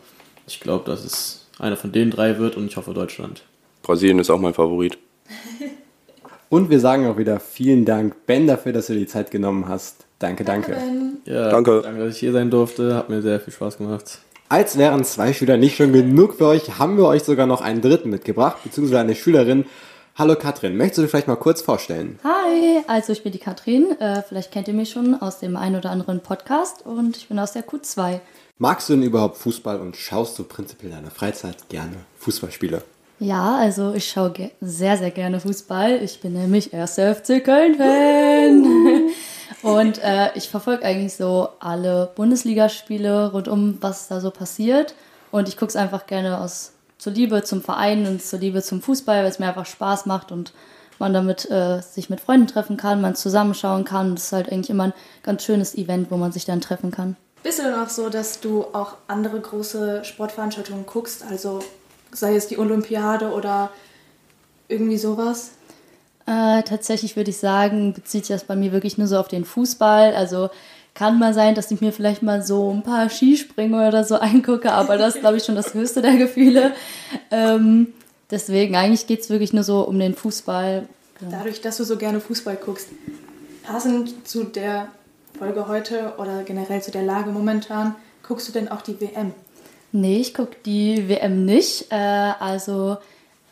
ich 0.46 0.60
glaube, 0.60 0.84
dass 0.84 1.04
es 1.04 1.46
einer 1.58 1.76
von 1.76 1.92
den 1.92 2.10
drei 2.10 2.38
wird 2.38 2.56
und 2.56 2.66
ich 2.66 2.76
hoffe 2.76 2.92
Deutschland. 2.92 3.42
Brasilien 3.82 4.18
ist 4.18 4.30
auch 4.30 4.40
mein 4.40 4.54
Favorit. 4.54 4.98
Und 6.50 6.70
wir 6.70 6.78
sagen 6.78 7.08
auch 7.08 7.18
wieder 7.18 7.40
vielen 7.40 7.84
Dank, 7.84 8.26
Ben, 8.26 8.46
dafür, 8.46 8.72
dass 8.72 8.86
du 8.86 8.94
die 8.94 9.06
Zeit 9.06 9.32
genommen 9.32 9.66
hast. 9.68 10.04
Danke, 10.20 10.44
danke. 10.44 10.72
danke. 10.72 11.16
Ja, 11.24 11.50
danke. 11.50 11.80
Danke, 11.82 12.04
dass 12.04 12.14
ich 12.14 12.20
hier 12.20 12.32
sein 12.32 12.48
durfte. 12.48 12.94
Hat 12.94 13.08
mir 13.08 13.22
sehr 13.22 13.40
viel 13.40 13.52
Spaß 13.52 13.78
gemacht. 13.78 14.20
Als 14.50 14.76
wären 14.76 15.04
zwei 15.04 15.32
Schüler 15.32 15.56
nicht 15.56 15.76
schon 15.76 15.92
genug 15.94 16.34
für 16.34 16.46
euch, 16.46 16.78
haben 16.78 16.98
wir 16.98 17.06
euch 17.06 17.22
sogar 17.24 17.46
noch 17.46 17.62
einen 17.62 17.80
dritten 17.80 18.10
mitgebracht, 18.10 18.58
beziehungsweise 18.62 19.00
eine 19.00 19.14
Schülerin. 19.14 19.64
Hallo 20.16 20.36
Katrin, 20.36 20.76
möchtest 20.76 20.98
du 20.98 21.02
dich 21.02 21.10
vielleicht 21.10 21.28
mal 21.28 21.36
kurz 21.36 21.62
vorstellen? 21.62 22.18
Hi, 22.22 22.82
also 22.86 23.12
ich 23.14 23.22
bin 23.22 23.32
die 23.32 23.38
Katrin. 23.38 23.98
Äh, 23.98 24.22
vielleicht 24.22 24.52
kennt 24.52 24.68
ihr 24.68 24.74
mich 24.74 24.90
schon 24.90 25.14
aus 25.14 25.38
dem 25.38 25.56
einen 25.56 25.76
oder 25.76 25.90
anderen 25.90 26.20
Podcast 26.20 26.84
und 26.84 27.16
ich 27.16 27.28
bin 27.28 27.38
aus 27.38 27.52
der 27.52 27.66
Q2. 27.66 28.20
Magst 28.58 28.88
du 28.88 28.92
denn 28.92 29.02
überhaupt 29.02 29.38
Fußball 29.38 29.80
und 29.80 29.96
schaust 29.96 30.38
du 30.38 30.44
prinzipiell 30.44 30.92
in 30.92 30.98
deiner 30.98 31.10
Freizeit 31.10 31.68
gerne 31.70 31.96
Fußballspiele? 32.18 32.82
Ja, 33.20 33.56
also 33.56 33.94
ich 33.94 34.08
schaue 34.08 34.50
sehr, 34.60 34.98
sehr 34.98 35.10
gerne 35.10 35.40
Fußball. 35.40 36.02
Ich 36.02 36.20
bin 36.20 36.34
nämlich 36.34 36.74
erster 36.74 37.14
FC 37.14 37.42
Köln-Fan. 37.42 38.64
und 39.64 39.98
äh, 40.02 40.30
ich 40.34 40.48
verfolge 40.48 40.84
eigentlich 40.84 41.16
so 41.16 41.48
alle 41.58 42.12
Bundesligaspiele 42.14 43.32
rund 43.32 43.48
um, 43.48 43.78
was 43.80 44.08
da 44.08 44.20
so 44.20 44.30
passiert. 44.30 44.94
Und 45.30 45.48
ich 45.48 45.56
gucke 45.56 45.70
es 45.70 45.76
einfach 45.76 46.06
gerne 46.06 46.40
aus 46.40 46.72
zur 46.98 47.12
Liebe 47.12 47.42
zum 47.42 47.62
Verein 47.62 48.06
und 48.06 48.22
zur 48.22 48.38
Liebe 48.38 48.62
zum 48.62 48.82
Fußball, 48.82 49.22
weil 49.22 49.30
es 49.30 49.38
mir 49.38 49.48
einfach 49.48 49.66
Spaß 49.66 50.06
macht 50.06 50.32
und 50.32 50.52
man 50.98 51.12
damit 51.12 51.50
äh, 51.50 51.80
sich 51.80 52.08
mit 52.10 52.20
Freunden 52.20 52.46
treffen 52.46 52.76
kann, 52.76 53.00
man 53.00 53.16
zusammenschauen 53.16 53.84
kann. 53.84 54.14
Das 54.14 54.24
ist 54.24 54.32
halt 54.32 54.52
eigentlich 54.52 54.70
immer 54.70 54.84
ein 54.84 54.92
ganz 55.22 55.42
schönes 55.42 55.74
Event, 55.74 56.10
wo 56.10 56.16
man 56.16 56.30
sich 56.30 56.44
dann 56.44 56.60
treffen 56.60 56.90
kann. 56.90 57.16
Bist 57.42 57.58
du 57.58 57.62
dann 57.62 57.82
auch 57.84 57.88
so, 57.88 58.10
dass 58.10 58.40
du 58.40 58.64
auch 58.72 58.94
andere 59.08 59.40
große 59.40 60.04
Sportveranstaltungen 60.04 60.86
guckst? 60.86 61.24
Also 61.28 61.60
sei 62.12 62.36
es 62.36 62.48
die 62.48 62.58
Olympiade 62.58 63.32
oder 63.32 63.70
irgendwie 64.68 64.98
sowas? 64.98 65.50
Äh, 66.26 66.62
tatsächlich 66.62 67.16
würde 67.16 67.30
ich 67.30 67.36
sagen, 67.36 67.92
bezieht 67.92 68.24
sich 68.24 68.34
das 68.34 68.44
bei 68.44 68.56
mir 68.56 68.72
wirklich 68.72 68.96
nur 68.96 69.06
so 69.06 69.18
auf 69.18 69.28
den 69.28 69.44
Fußball. 69.44 70.14
Also 70.14 70.48
kann 70.94 71.18
mal 71.18 71.34
sein, 71.34 71.54
dass 71.54 71.70
ich 71.70 71.80
mir 71.80 71.92
vielleicht 71.92 72.22
mal 72.22 72.42
so 72.42 72.72
ein 72.72 72.82
paar 72.82 73.10
Skisprünge 73.10 73.86
oder 73.86 74.04
so 74.04 74.16
angucke, 74.20 74.72
aber 74.72 74.96
das 74.96 75.16
ist, 75.16 75.20
glaube 75.20 75.36
ich, 75.36 75.44
schon 75.44 75.56
das 75.56 75.74
höchste 75.74 76.00
der 76.00 76.16
Gefühle. 76.16 76.72
Ähm, 77.30 77.92
deswegen, 78.30 78.76
eigentlich 78.76 79.06
geht 79.06 79.20
es 79.20 79.30
wirklich 79.30 79.52
nur 79.52 79.64
so 79.64 79.82
um 79.82 79.98
den 79.98 80.14
Fußball. 80.14 80.88
Genau. 81.18 81.32
Dadurch, 81.32 81.60
dass 81.60 81.76
du 81.76 81.84
so 81.84 81.96
gerne 81.96 82.20
Fußball 82.20 82.56
guckst, 82.56 82.88
passend 83.64 84.26
zu 84.26 84.44
der 84.44 84.88
Folge 85.38 85.68
heute 85.68 86.14
oder 86.18 86.42
generell 86.44 86.80
zu 86.80 86.90
der 86.90 87.02
Lage 87.02 87.30
momentan, 87.30 87.96
guckst 88.22 88.48
du 88.48 88.52
denn 88.52 88.68
auch 88.68 88.82
die 88.82 89.00
WM? 89.00 89.32
Nee, 89.92 90.18
ich 90.18 90.34
gucke 90.34 90.56
die 90.64 91.08
WM 91.08 91.44
nicht. 91.44 91.90
Äh, 91.90 91.96
also, 91.96 92.98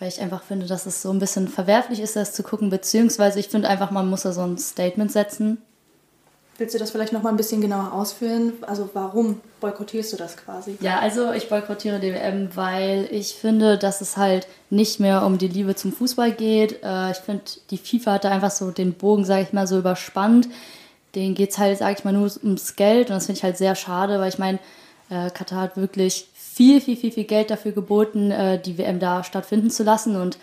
weil 0.03 0.09
ich 0.09 0.21
einfach 0.21 0.43
finde, 0.43 0.67
dass 0.67 0.85
es 0.85 1.01
so 1.01 1.13
ein 1.13 1.21
bisschen 1.21 1.47
verwerflich 1.47 2.01
ist, 2.01 2.17
das 2.17 2.33
zu 2.33 2.43
gucken. 2.43 2.71
Beziehungsweise 2.71 3.39
ich 3.39 3.47
finde 3.47 3.69
einfach, 3.69 3.93
man 3.93 4.11
muss 4.11 4.23
da 4.23 4.33
so 4.33 4.41
ein 4.41 4.59
Statement 4.59 5.13
setzen. 5.13 5.59
Willst 6.59 6.75
du 6.75 6.81
das 6.81 6.91
vielleicht 6.91 7.13
noch 7.13 7.23
mal 7.23 7.29
ein 7.29 7.37
bisschen 7.37 7.61
genauer 7.61 7.93
ausführen? 7.93 8.53
Also 8.63 8.91
warum 8.95 9.41
boykottierst 9.61 10.13
du 10.13 10.17
das 10.17 10.37
quasi? 10.37 10.77
Ja, 10.81 10.99
also 10.99 11.31
ich 11.31 11.49
boykottiere 11.49 12.01
die 12.01 12.13
WM, 12.13 12.49
weil 12.57 13.07
ich 13.13 13.35
finde, 13.35 13.79
dass 13.79 14.01
es 14.01 14.17
halt 14.17 14.49
nicht 14.71 14.99
mehr 14.99 15.25
um 15.25 15.39
die 15.39 15.47
Liebe 15.47 15.77
zum 15.77 15.93
Fußball 15.93 16.33
geht. 16.33 16.83
Äh, 16.83 17.13
ich 17.13 17.19
finde, 17.19 17.45
die 17.71 17.79
FIFA 17.79 18.15
hat 18.15 18.25
da 18.25 18.31
einfach 18.31 18.51
so 18.51 18.73
den 18.73 18.95
Bogen, 18.95 19.25
sage 19.25 19.43
ich 19.43 19.53
mal, 19.53 19.69
so 19.69 19.79
überspannt. 19.79 20.49
Den 21.15 21.37
geht 21.37 21.51
es 21.51 21.59
halt, 21.59 21.79
sage 21.79 21.95
ich 21.97 22.05
mal, 22.05 22.13
nur 22.13 22.29
ums 22.43 22.75
Geld 22.75 23.09
und 23.09 23.15
das 23.15 23.27
finde 23.27 23.39
ich 23.39 23.45
halt 23.45 23.57
sehr 23.57 23.77
schade, 23.77 24.19
weil 24.19 24.31
ich 24.31 24.39
meine, 24.39 24.59
äh, 25.11 25.31
Katar 25.31 25.61
hat 25.61 25.77
wirklich 25.77 26.27
viel, 26.63 26.81
viel, 26.81 26.97
viel, 26.97 27.13
viel 27.13 27.25
Geld 27.25 27.51
dafür 27.51 27.73
geboten, 27.73 28.31
äh, 28.31 28.61
die 28.61 28.79
WM 28.79 29.01
da 29.01 29.25
stattfinden 29.25 29.71
zu 29.71 29.83
lassen. 29.83 30.15
Und 30.15 30.39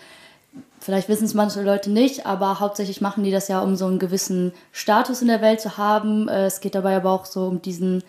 vielleicht 0.80 1.08
wissen 1.08 1.24
es 1.24 1.32
manche 1.32 1.62
Leute 1.62 1.90
nicht, 1.90 2.26
aber 2.26 2.60
hauptsächlich 2.60 3.00
machen 3.00 3.24
die 3.24 3.30
das 3.30 3.48
ja, 3.48 3.60
um 3.60 3.74
so 3.76 3.86
einen 3.86 3.98
gewissen 3.98 4.52
Status 4.70 5.22
in 5.22 5.28
der 5.28 5.40
Welt 5.40 5.62
zu 5.62 5.78
haben. 5.78 6.28
Äh, 6.28 6.46
es 6.46 6.60
geht 6.60 6.74
dabei 6.74 6.96
aber 6.96 7.10
auch 7.10 7.24
so 7.24 7.46
um 7.46 7.62
diesen 7.62 8.04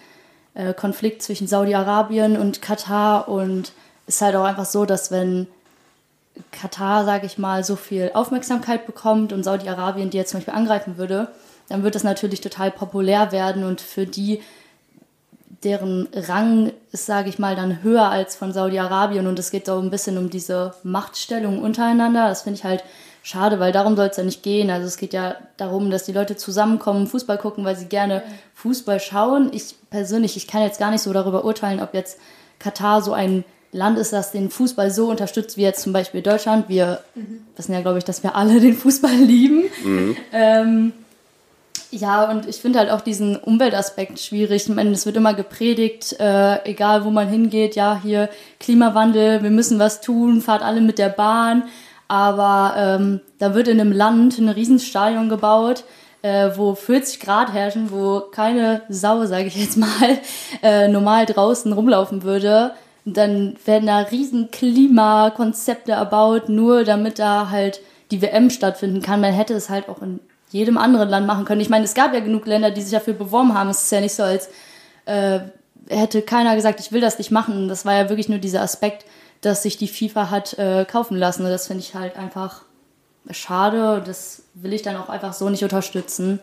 äh, 0.55 0.73
Konflikt 0.73 1.21
zwischen 1.21 1.47
Saudi-Arabien 1.47 2.37
und 2.37 2.61
Katar. 2.61 3.29
Und 3.29 3.71
es 4.07 4.15
ist 4.15 4.21
halt 4.21 4.35
auch 4.35 4.43
einfach 4.43 4.65
so, 4.65 4.85
dass 4.85 5.11
wenn 5.11 5.47
Katar, 6.51 7.05
sage 7.05 7.25
ich 7.25 7.37
mal, 7.37 7.63
so 7.63 7.77
viel 7.77 8.11
Aufmerksamkeit 8.13 8.85
bekommt 8.85 9.31
und 9.31 9.43
Saudi-Arabien, 9.43 10.09
die 10.09 10.17
jetzt 10.17 10.31
zum 10.31 10.39
Beispiel 10.39 10.53
angreifen 10.55 10.97
würde, 10.97 11.29
dann 11.69 11.83
wird 11.83 11.95
das 11.95 12.03
natürlich 12.03 12.41
total 12.41 12.71
populär 12.71 13.31
werden 13.31 13.63
und 13.63 13.79
für 13.79 14.05
die, 14.05 14.41
deren 15.63 16.07
Rang 16.13 16.71
ist, 16.91 17.05
sage 17.05 17.29
ich 17.29 17.39
mal, 17.39 17.55
dann 17.55 17.83
höher 17.83 18.09
als 18.09 18.35
von 18.35 18.51
Saudi-Arabien 18.51 19.27
und 19.27 19.37
es 19.37 19.51
geht 19.51 19.67
so 19.67 19.77
ein 19.77 19.91
bisschen 19.91 20.17
um 20.17 20.29
diese 20.29 20.73
Machtstellung 20.83 21.61
untereinander. 21.61 22.29
Das 22.29 22.41
finde 22.41 22.57
ich 22.57 22.63
halt 22.63 22.83
schade, 23.23 23.59
weil 23.59 23.71
darum 23.71 23.95
soll 23.95 24.07
es 24.07 24.17
ja 24.17 24.23
nicht 24.23 24.43
gehen. 24.43 24.69
Also 24.71 24.87
es 24.87 24.97
geht 24.97 25.13
ja 25.13 25.35
darum, 25.57 25.91
dass 25.91 26.05
die 26.05 26.13
Leute 26.13 26.35
zusammenkommen, 26.35 27.07
Fußball 27.07 27.37
gucken, 27.37 27.63
weil 27.63 27.75
sie 27.75 27.85
gerne 27.85 28.23
Fußball 28.55 28.99
schauen. 28.99 29.51
Ich 29.53 29.75
persönlich, 29.89 30.35
ich 30.35 30.47
kann 30.47 30.63
jetzt 30.63 30.79
gar 30.79 30.91
nicht 30.91 31.01
so 31.01 31.13
darüber 31.13 31.45
urteilen, 31.45 31.81
ob 31.81 31.93
jetzt 31.93 32.17
Katar 32.59 33.01
so 33.01 33.13
ein 33.13 33.43
Land 33.71 33.97
ist, 33.97 34.11
das 34.11 34.31
den 34.31 34.49
Fußball 34.49 34.91
so 34.91 35.09
unterstützt 35.09 35.57
wie 35.57 35.61
jetzt 35.61 35.81
zum 35.81 35.93
Beispiel 35.93 36.21
Deutschland. 36.21 36.67
Wir 36.67 37.01
mhm. 37.15 37.45
wissen 37.55 37.73
ja, 37.73 37.81
glaube 37.81 37.99
ich, 37.99 38.03
dass 38.03 38.23
wir 38.23 38.35
alle 38.35 38.59
den 38.59 38.75
Fußball 38.75 39.15
lieben. 39.15 39.63
Mhm. 39.83 40.17
Ähm, 40.33 40.93
ja, 41.91 42.29
und 42.31 42.47
ich 42.47 42.57
finde 42.57 42.79
halt 42.79 42.89
auch 42.89 43.01
diesen 43.01 43.35
Umweltaspekt 43.35 44.19
schwierig. 44.19 44.63
Ich 44.63 44.69
meine, 44.73 44.91
es 44.91 45.05
wird 45.05 45.17
immer 45.17 45.33
gepredigt, 45.33 46.17
äh, 46.19 46.63
egal 46.63 47.03
wo 47.03 47.09
man 47.09 47.27
hingeht, 47.27 47.75
ja, 47.75 47.99
hier 48.01 48.29
Klimawandel, 48.59 49.43
wir 49.43 49.49
müssen 49.49 49.77
was 49.77 49.99
tun, 49.99 50.41
fahrt 50.41 50.63
alle 50.63 50.79
mit 50.79 50.97
der 50.97 51.09
Bahn. 51.09 51.63
Aber 52.07 52.73
ähm, 52.77 53.21
da 53.39 53.53
wird 53.53 53.67
in 53.67 53.79
einem 53.79 53.91
Land 53.91 54.37
ein 54.37 54.49
Riesenstadion 54.49 55.27
gebaut, 55.27 55.83
äh, 56.21 56.51
wo 56.55 56.75
40 56.75 57.19
Grad 57.19 57.53
herrschen, 57.53 57.91
wo 57.91 58.21
keine 58.21 58.83
Sau, 58.87 59.25
sage 59.25 59.47
ich 59.47 59.55
jetzt 59.57 59.77
mal, 59.77 59.89
äh, 60.63 60.87
normal 60.87 61.25
draußen 61.25 61.73
rumlaufen 61.73 62.23
würde. 62.23 62.73
dann 63.03 63.57
werden 63.65 63.87
da 63.87 63.99
riesen 63.99 64.49
Klimakonzepte 64.51 65.91
erbaut, 65.93 66.47
nur 66.47 66.85
damit 66.85 67.19
da 67.19 67.49
halt 67.49 67.81
die 68.11 68.21
WM 68.21 68.49
stattfinden 68.49 69.01
kann. 69.01 69.21
Man 69.21 69.33
hätte 69.33 69.55
es 69.55 69.69
halt 69.69 69.89
auch 69.89 70.01
in 70.01 70.19
jedem 70.51 70.77
anderen 70.77 71.09
Land 71.09 71.27
machen 71.27 71.45
können. 71.45 71.61
Ich 71.61 71.69
meine, 71.69 71.85
es 71.85 71.93
gab 71.93 72.13
ja 72.13 72.19
genug 72.19 72.45
Länder, 72.45 72.71
die 72.71 72.81
sich 72.81 72.91
dafür 72.91 73.13
beworben 73.13 73.53
haben. 73.53 73.69
Es 73.69 73.83
ist 73.83 73.91
ja 73.91 74.01
nicht 74.01 74.13
so, 74.13 74.23
als 74.23 74.49
äh, 75.05 75.39
hätte 75.89 76.21
keiner 76.21 76.55
gesagt, 76.55 76.79
ich 76.79 76.91
will 76.91 77.01
das 77.01 77.17
nicht 77.17 77.31
machen. 77.31 77.67
Das 77.67 77.85
war 77.85 77.93
ja 77.93 78.09
wirklich 78.09 78.29
nur 78.29 78.39
dieser 78.39 78.61
Aspekt, 78.61 79.05
dass 79.41 79.63
sich 79.63 79.77
die 79.77 79.87
FIFA 79.87 80.29
hat 80.29 80.57
äh, 80.59 80.85
kaufen 80.85 81.17
lassen. 81.17 81.43
Das 81.45 81.67
finde 81.67 81.83
ich 81.83 81.95
halt 81.95 82.17
einfach 82.17 82.63
schade. 83.29 84.03
Das 84.05 84.43
will 84.53 84.73
ich 84.73 84.81
dann 84.81 84.97
auch 84.97 85.09
einfach 85.09 85.33
so 85.33 85.49
nicht 85.49 85.63
unterstützen. 85.63 86.39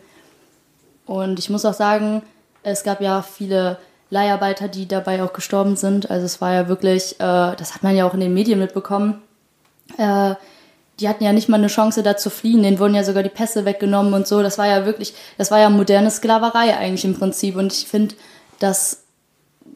Und 1.05 1.39
ich 1.39 1.49
muss 1.49 1.65
auch 1.65 1.73
sagen, 1.73 2.21
es 2.63 2.83
gab 2.83 3.01
ja 3.01 3.21
viele 3.21 3.77
Leiharbeiter, 4.09 4.67
die 4.67 4.87
dabei 4.87 5.23
auch 5.23 5.33
gestorben 5.33 5.75
sind. 5.75 6.09
Also 6.09 6.25
es 6.25 6.41
war 6.41 6.53
ja 6.53 6.67
wirklich, 6.67 7.13
äh, 7.19 7.55
das 7.55 7.75
hat 7.75 7.83
man 7.83 7.95
ja 7.95 8.07
auch 8.07 8.13
in 8.13 8.19
den 8.19 8.33
Medien 8.33 8.59
mitbekommen. 8.59 9.21
Äh, 9.97 10.35
die 10.99 11.07
hatten 11.07 11.23
ja 11.23 11.33
nicht 11.33 11.49
mal 11.49 11.57
eine 11.57 11.67
Chance, 11.67 12.03
da 12.03 12.17
zu 12.17 12.29
fliehen. 12.29 12.63
Denen 12.63 12.79
wurden 12.79 12.95
ja 12.95 13.03
sogar 13.03 13.23
die 13.23 13.29
Pässe 13.29 13.65
weggenommen 13.65 14.13
und 14.13 14.27
so. 14.27 14.41
Das 14.41 14.57
war 14.57 14.67
ja 14.67 14.85
wirklich, 14.85 15.13
das 15.37 15.51
war 15.51 15.59
ja 15.59 15.69
moderne 15.69 16.11
Sklaverei 16.11 16.75
eigentlich 16.75 17.05
im 17.05 17.17
Prinzip. 17.17 17.55
Und 17.55 17.73
ich 17.73 17.87
finde, 17.87 18.15
dass 18.59 19.03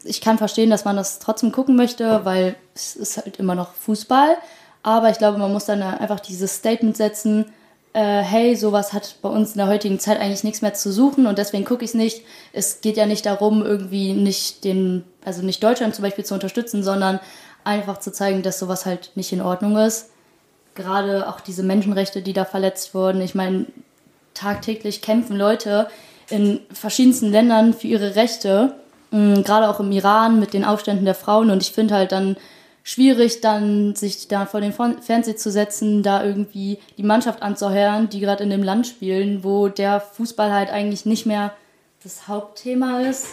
ich 0.03 0.19
kann 0.19 0.37
verstehen, 0.37 0.69
dass 0.69 0.85
man 0.85 0.97
das 0.97 1.19
trotzdem 1.19 1.51
gucken 1.51 1.75
möchte, 1.75 2.25
weil 2.25 2.55
es 2.75 2.95
ist 2.95 3.17
halt 3.17 3.37
immer 3.37 3.55
noch 3.55 3.73
Fußball. 3.73 4.37
Aber 4.81 5.09
ich 5.09 5.17
glaube, 5.17 5.37
man 5.37 5.53
muss 5.53 5.65
dann 5.65 5.81
einfach 5.81 6.19
dieses 6.19 6.55
Statement 6.55 6.97
setzen, 6.97 7.45
äh, 7.93 8.21
hey, 8.21 8.55
sowas 8.55 8.91
hat 8.91 9.15
bei 9.21 9.29
uns 9.29 9.51
in 9.51 9.59
der 9.59 9.67
heutigen 9.67 9.99
Zeit 9.99 10.19
eigentlich 10.19 10.43
nichts 10.43 10.61
mehr 10.61 10.73
zu 10.73 10.91
suchen 10.91 11.27
und 11.27 11.37
deswegen 11.37 11.63
gucke 11.63 11.85
ich 11.85 11.91
es 11.91 11.95
nicht. 11.95 12.23
Es 12.51 12.81
geht 12.81 12.97
ja 12.97 13.05
nicht 13.05 13.25
darum, 13.25 13.63
irgendwie 13.63 14.13
nicht 14.13 14.63
den, 14.63 15.05
also 15.23 15.41
nicht 15.41 15.63
Deutschland 15.63 15.95
zum 15.95 16.03
Beispiel 16.03 16.25
zu 16.25 16.33
unterstützen, 16.33 16.83
sondern 16.83 17.19
einfach 17.63 17.99
zu 17.99 18.11
zeigen, 18.11 18.41
dass 18.41 18.59
sowas 18.59 18.85
halt 18.85 19.11
nicht 19.15 19.31
in 19.31 19.41
Ordnung 19.41 19.77
ist 19.77 20.09
gerade 20.75 21.27
auch 21.27 21.39
diese 21.39 21.63
Menschenrechte, 21.63 22.21
die 22.21 22.33
da 22.33 22.45
verletzt 22.45 22.93
wurden. 22.93 23.21
Ich 23.21 23.35
meine, 23.35 23.65
tagtäglich 24.33 25.01
kämpfen 25.01 25.37
Leute 25.37 25.87
in 26.29 26.59
verschiedensten 26.71 27.31
Ländern 27.31 27.73
für 27.73 27.87
ihre 27.87 28.15
Rechte, 28.15 28.73
mm, 29.11 29.41
gerade 29.43 29.69
auch 29.69 29.79
im 29.79 29.91
Iran 29.91 30.39
mit 30.39 30.53
den 30.53 30.65
Aufständen 30.65 31.05
der 31.05 31.15
Frauen. 31.15 31.51
Und 31.51 31.61
ich 31.61 31.71
finde 31.71 31.95
halt 31.95 32.11
dann 32.11 32.37
schwierig, 32.83 33.41
dann 33.41 33.95
sich 33.95 34.27
da 34.27 34.45
vor 34.45 34.61
den 34.61 34.73
Fernseher 34.73 35.37
zu 35.37 35.51
setzen, 35.51 36.03
da 36.03 36.23
irgendwie 36.23 36.79
die 36.97 37.03
Mannschaft 37.03 37.41
anzuhören, 37.41 38.09
die 38.09 38.19
gerade 38.19 38.43
in 38.43 38.49
dem 38.49 38.63
Land 38.63 38.87
spielen, 38.87 39.43
wo 39.43 39.69
der 39.69 40.01
Fußball 40.01 40.51
halt 40.51 40.69
eigentlich 40.69 41.05
nicht 41.05 41.25
mehr 41.25 41.53
das 42.03 42.27
Hauptthema 42.27 43.01
ist. 43.01 43.27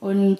Und 0.00 0.38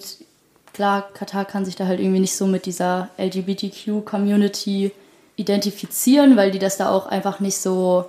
klar, 0.73 1.09
Katar 1.13 1.45
kann 1.45 1.65
sich 1.65 1.75
da 1.75 1.85
halt 1.85 1.99
irgendwie 1.99 2.21
nicht 2.21 2.35
so 2.35 2.47
mit 2.47 2.65
dieser 2.65 3.09
LGBTQ-Community 3.17 4.91
identifizieren, 5.39 6.35
weil 6.35 6.51
die 6.51 6.59
das 6.59 6.77
da 6.77 6.89
auch 6.89 7.07
einfach 7.07 7.39
nicht 7.39 7.57
so, 7.57 8.05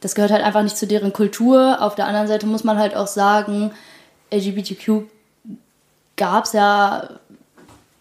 das 0.00 0.14
gehört 0.14 0.32
halt 0.32 0.42
einfach 0.42 0.62
nicht 0.62 0.76
zu 0.76 0.86
deren 0.86 1.12
Kultur. 1.12 1.78
Auf 1.80 1.94
der 1.94 2.06
anderen 2.06 2.26
Seite 2.26 2.46
muss 2.46 2.64
man 2.64 2.78
halt 2.78 2.96
auch 2.96 3.06
sagen, 3.06 3.72
LGBTQ 4.32 5.02
gab 6.16 6.44
es 6.44 6.52
ja 6.52 7.08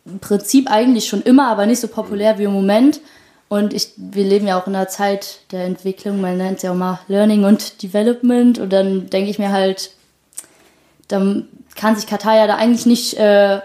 im 0.06 0.19
Prinzip 0.19 0.69
eigentlich 0.69 1.08
schon 1.08 1.21
immer, 1.21 1.47
aber 1.47 1.65
nicht 1.65 1.80
so 1.80 1.88
populär 1.88 2.38
wie 2.38 2.43
im 2.43 2.54
Moment. 2.54 3.02
Und 3.49 3.73
ich, 3.73 3.91
wir 3.97 4.23
leben 4.23 4.47
ja 4.47 4.60
auch 4.60 4.67
in 4.67 4.76
einer 4.76 4.88
Zeit 4.88 5.39
der 5.52 5.65
Entwicklung, 5.65 6.21
man 6.21 6.38
nennt 6.38 6.58
es 6.58 6.63
ja 6.63 6.71
auch 6.71 6.76
mal 6.76 6.99
Learning 7.08 7.43
und 7.43 7.84
Development. 7.84 8.58
Und 8.60 8.71
dann 8.71 9.10
denke 9.10 9.30
ich 9.30 9.39
mir 9.39 9.52
halt, 9.52 9.91
dann 11.08 11.47
kann 11.76 11.95
sich 11.95 12.08
Katar 12.08 12.36
ja 12.36 12.47
da 12.47 12.56
eigentlich 12.56 12.86
nicht 12.86 13.15
äh, 13.15 13.60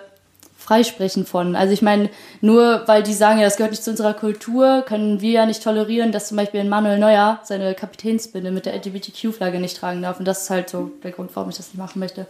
freisprechen 0.68 1.24
von. 1.24 1.56
Also 1.56 1.72
ich 1.72 1.80
meine, 1.80 2.10
nur 2.42 2.82
weil 2.86 3.02
die 3.02 3.14
sagen, 3.14 3.38
ja, 3.38 3.46
das 3.46 3.56
gehört 3.56 3.70
nicht 3.70 3.82
zu 3.82 3.90
unserer 3.90 4.12
Kultur, 4.12 4.84
können 4.86 5.22
wir 5.22 5.30
ja 5.30 5.46
nicht 5.46 5.62
tolerieren, 5.62 6.12
dass 6.12 6.28
zum 6.28 6.36
Beispiel 6.36 6.60
ein 6.60 6.68
Manuel 6.68 6.98
Neuer 6.98 7.40
seine 7.42 7.74
Kapitänsbinde 7.74 8.50
mit 8.50 8.66
der 8.66 8.74
LGBTQ-Flagge 8.74 9.60
nicht 9.60 9.78
tragen 9.78 10.02
darf. 10.02 10.18
Und 10.18 10.26
das 10.26 10.42
ist 10.42 10.50
halt 10.50 10.68
so 10.68 10.90
der 11.02 11.12
Grund, 11.12 11.30
warum 11.32 11.48
ich 11.48 11.56
das 11.56 11.68
nicht 11.68 11.78
machen 11.78 12.00
möchte. 12.00 12.26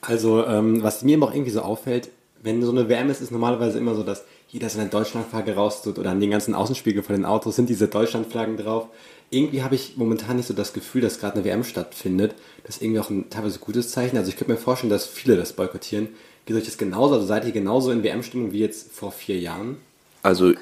Also, 0.00 0.44
ähm, 0.46 0.82
was 0.82 1.02
mir 1.02 1.16
aber 1.16 1.28
auch 1.28 1.34
irgendwie 1.34 1.52
so 1.52 1.60
auffällt, 1.60 2.08
wenn 2.42 2.60
so 2.62 2.72
eine 2.72 2.88
WM 2.88 3.08
ist, 3.08 3.20
ist 3.20 3.30
normalerweise 3.30 3.78
immer 3.78 3.94
so, 3.94 4.02
dass 4.02 4.24
jeder 4.48 4.68
seine 4.68 4.88
Deutschlandflagge 4.88 5.54
raustut 5.54 5.98
oder 5.98 6.10
an 6.10 6.20
den 6.20 6.30
ganzen 6.30 6.54
Außenspiegeln 6.54 7.04
von 7.04 7.14
den 7.14 7.24
Autos 7.24 7.54
sind 7.54 7.68
diese 7.68 7.86
Deutschlandflaggen 7.86 8.56
drauf. 8.56 8.88
Irgendwie 9.30 9.62
habe 9.62 9.76
ich 9.76 9.96
momentan 9.96 10.36
nicht 10.36 10.46
so 10.46 10.54
das 10.54 10.72
Gefühl, 10.72 11.02
dass 11.02 11.20
gerade 11.20 11.36
eine 11.36 11.44
WM 11.44 11.62
stattfindet. 11.62 12.34
Das 12.64 12.76
ist 12.76 12.82
irgendwie 12.82 13.00
auch 13.00 13.10
ein 13.10 13.30
teilweise 13.30 13.58
gutes 13.58 13.90
Zeichen. 13.90 14.16
Also 14.16 14.30
ich 14.30 14.36
könnte 14.36 14.52
mir 14.52 14.58
vorstellen, 14.58 14.90
dass 14.90 15.06
viele 15.06 15.36
das 15.36 15.52
boykottieren, 15.52 16.08
Geht 16.48 16.56
euch 16.56 16.64
das 16.64 16.78
genauso? 16.78 17.16
Also 17.16 17.26
seid 17.26 17.44
ihr 17.44 17.52
genauso 17.52 17.90
in 17.90 18.02
WM-Stimmung 18.02 18.52
wie 18.52 18.60
jetzt 18.60 18.90
vor 18.90 19.12
vier 19.12 19.38
Jahren? 19.38 19.76
Also 20.22 20.54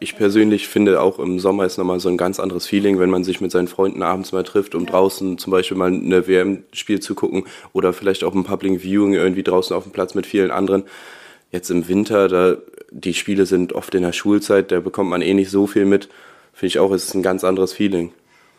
ich 0.00 0.16
persönlich 0.16 0.66
finde 0.66 1.00
auch 1.00 1.20
im 1.20 1.38
Sommer 1.38 1.64
ist 1.64 1.78
nochmal 1.78 2.00
so 2.00 2.08
ein 2.08 2.16
ganz 2.16 2.40
anderes 2.40 2.66
Feeling, 2.66 2.98
wenn 2.98 3.08
man 3.08 3.22
sich 3.22 3.40
mit 3.40 3.52
seinen 3.52 3.68
Freunden 3.68 4.02
abends 4.02 4.32
mal 4.32 4.42
trifft, 4.42 4.74
um 4.74 4.82
ja. 4.82 4.90
draußen 4.90 5.38
zum 5.38 5.52
Beispiel 5.52 5.76
mal 5.76 5.92
eine 5.92 6.26
WM-Spiel 6.26 6.98
zu 6.98 7.14
gucken 7.14 7.44
oder 7.72 7.92
vielleicht 7.92 8.24
auch 8.24 8.34
ein 8.34 8.42
Public 8.42 8.82
Viewing 8.82 9.14
irgendwie 9.14 9.44
draußen 9.44 9.76
auf 9.76 9.84
dem 9.84 9.92
Platz 9.92 10.16
mit 10.16 10.26
vielen 10.26 10.50
anderen. 10.50 10.82
Jetzt 11.52 11.70
im 11.70 11.86
Winter, 11.86 12.26
da 12.26 12.56
die 12.90 13.14
Spiele 13.14 13.46
sind 13.46 13.74
oft 13.74 13.94
in 13.94 14.02
der 14.02 14.12
Schulzeit, 14.12 14.72
da 14.72 14.80
bekommt 14.80 15.08
man 15.08 15.22
eh 15.22 15.34
nicht 15.34 15.52
so 15.52 15.68
viel 15.68 15.84
mit. 15.84 16.08
Finde 16.52 16.66
ich 16.66 16.78
auch, 16.80 16.90
ist 16.90 17.14
ein 17.14 17.22
ganz 17.22 17.44
anderes 17.44 17.72
Feeling. 17.72 18.12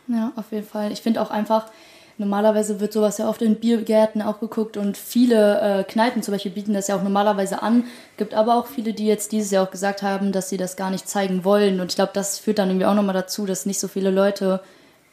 Ja, 0.08 0.32
auf 0.38 0.54
jeden 0.54 0.66
Fall. 0.66 0.94
Ich 0.94 1.02
finde 1.02 1.22
auch 1.22 1.30
einfach, 1.30 1.66
Normalerweise 2.18 2.80
wird 2.80 2.94
sowas 2.94 3.18
ja 3.18 3.28
oft 3.28 3.42
in 3.42 3.56
Biergärten 3.56 4.22
auch 4.22 4.40
geguckt 4.40 4.78
und 4.78 4.98
viele 4.98 5.60
äh, 5.60 5.84
Kneipen 5.84 6.22
zum 6.22 6.34
Beispiel 6.34 6.52
bieten 6.52 6.74
das 6.74 6.88
ja 6.88 6.96
auch 6.96 7.04
normalerweise 7.04 7.64
an. 7.64 7.86
Gibt 8.18 8.34
aber 8.34 8.56
auch 8.56 8.68
viele, 8.68 8.94
die 8.94 9.08
jetzt 9.08 9.32
dieses 9.32 9.52
Jahr 9.52 9.66
auch 9.66 9.72
gesagt 9.72 10.04
haben, 10.04 10.32
dass 10.32 10.50
sie 10.50 10.58
das 10.58 10.76
gar 10.76 10.92
nicht 10.92 11.08
zeigen 11.08 11.44
wollen. 11.44 11.80
Und 11.80 11.92
ich 11.92 11.96
glaube, 11.96 12.12
das 12.14 12.38
führt 12.38 12.60
dann 12.60 12.70
irgendwie 12.70 12.86
auch 12.86 12.94
nochmal 12.94 13.16
dazu, 13.16 13.46
dass 13.46 13.66
nicht 13.66 13.80
so 13.80 13.88
viele 13.88 14.12
Leute 14.12 14.62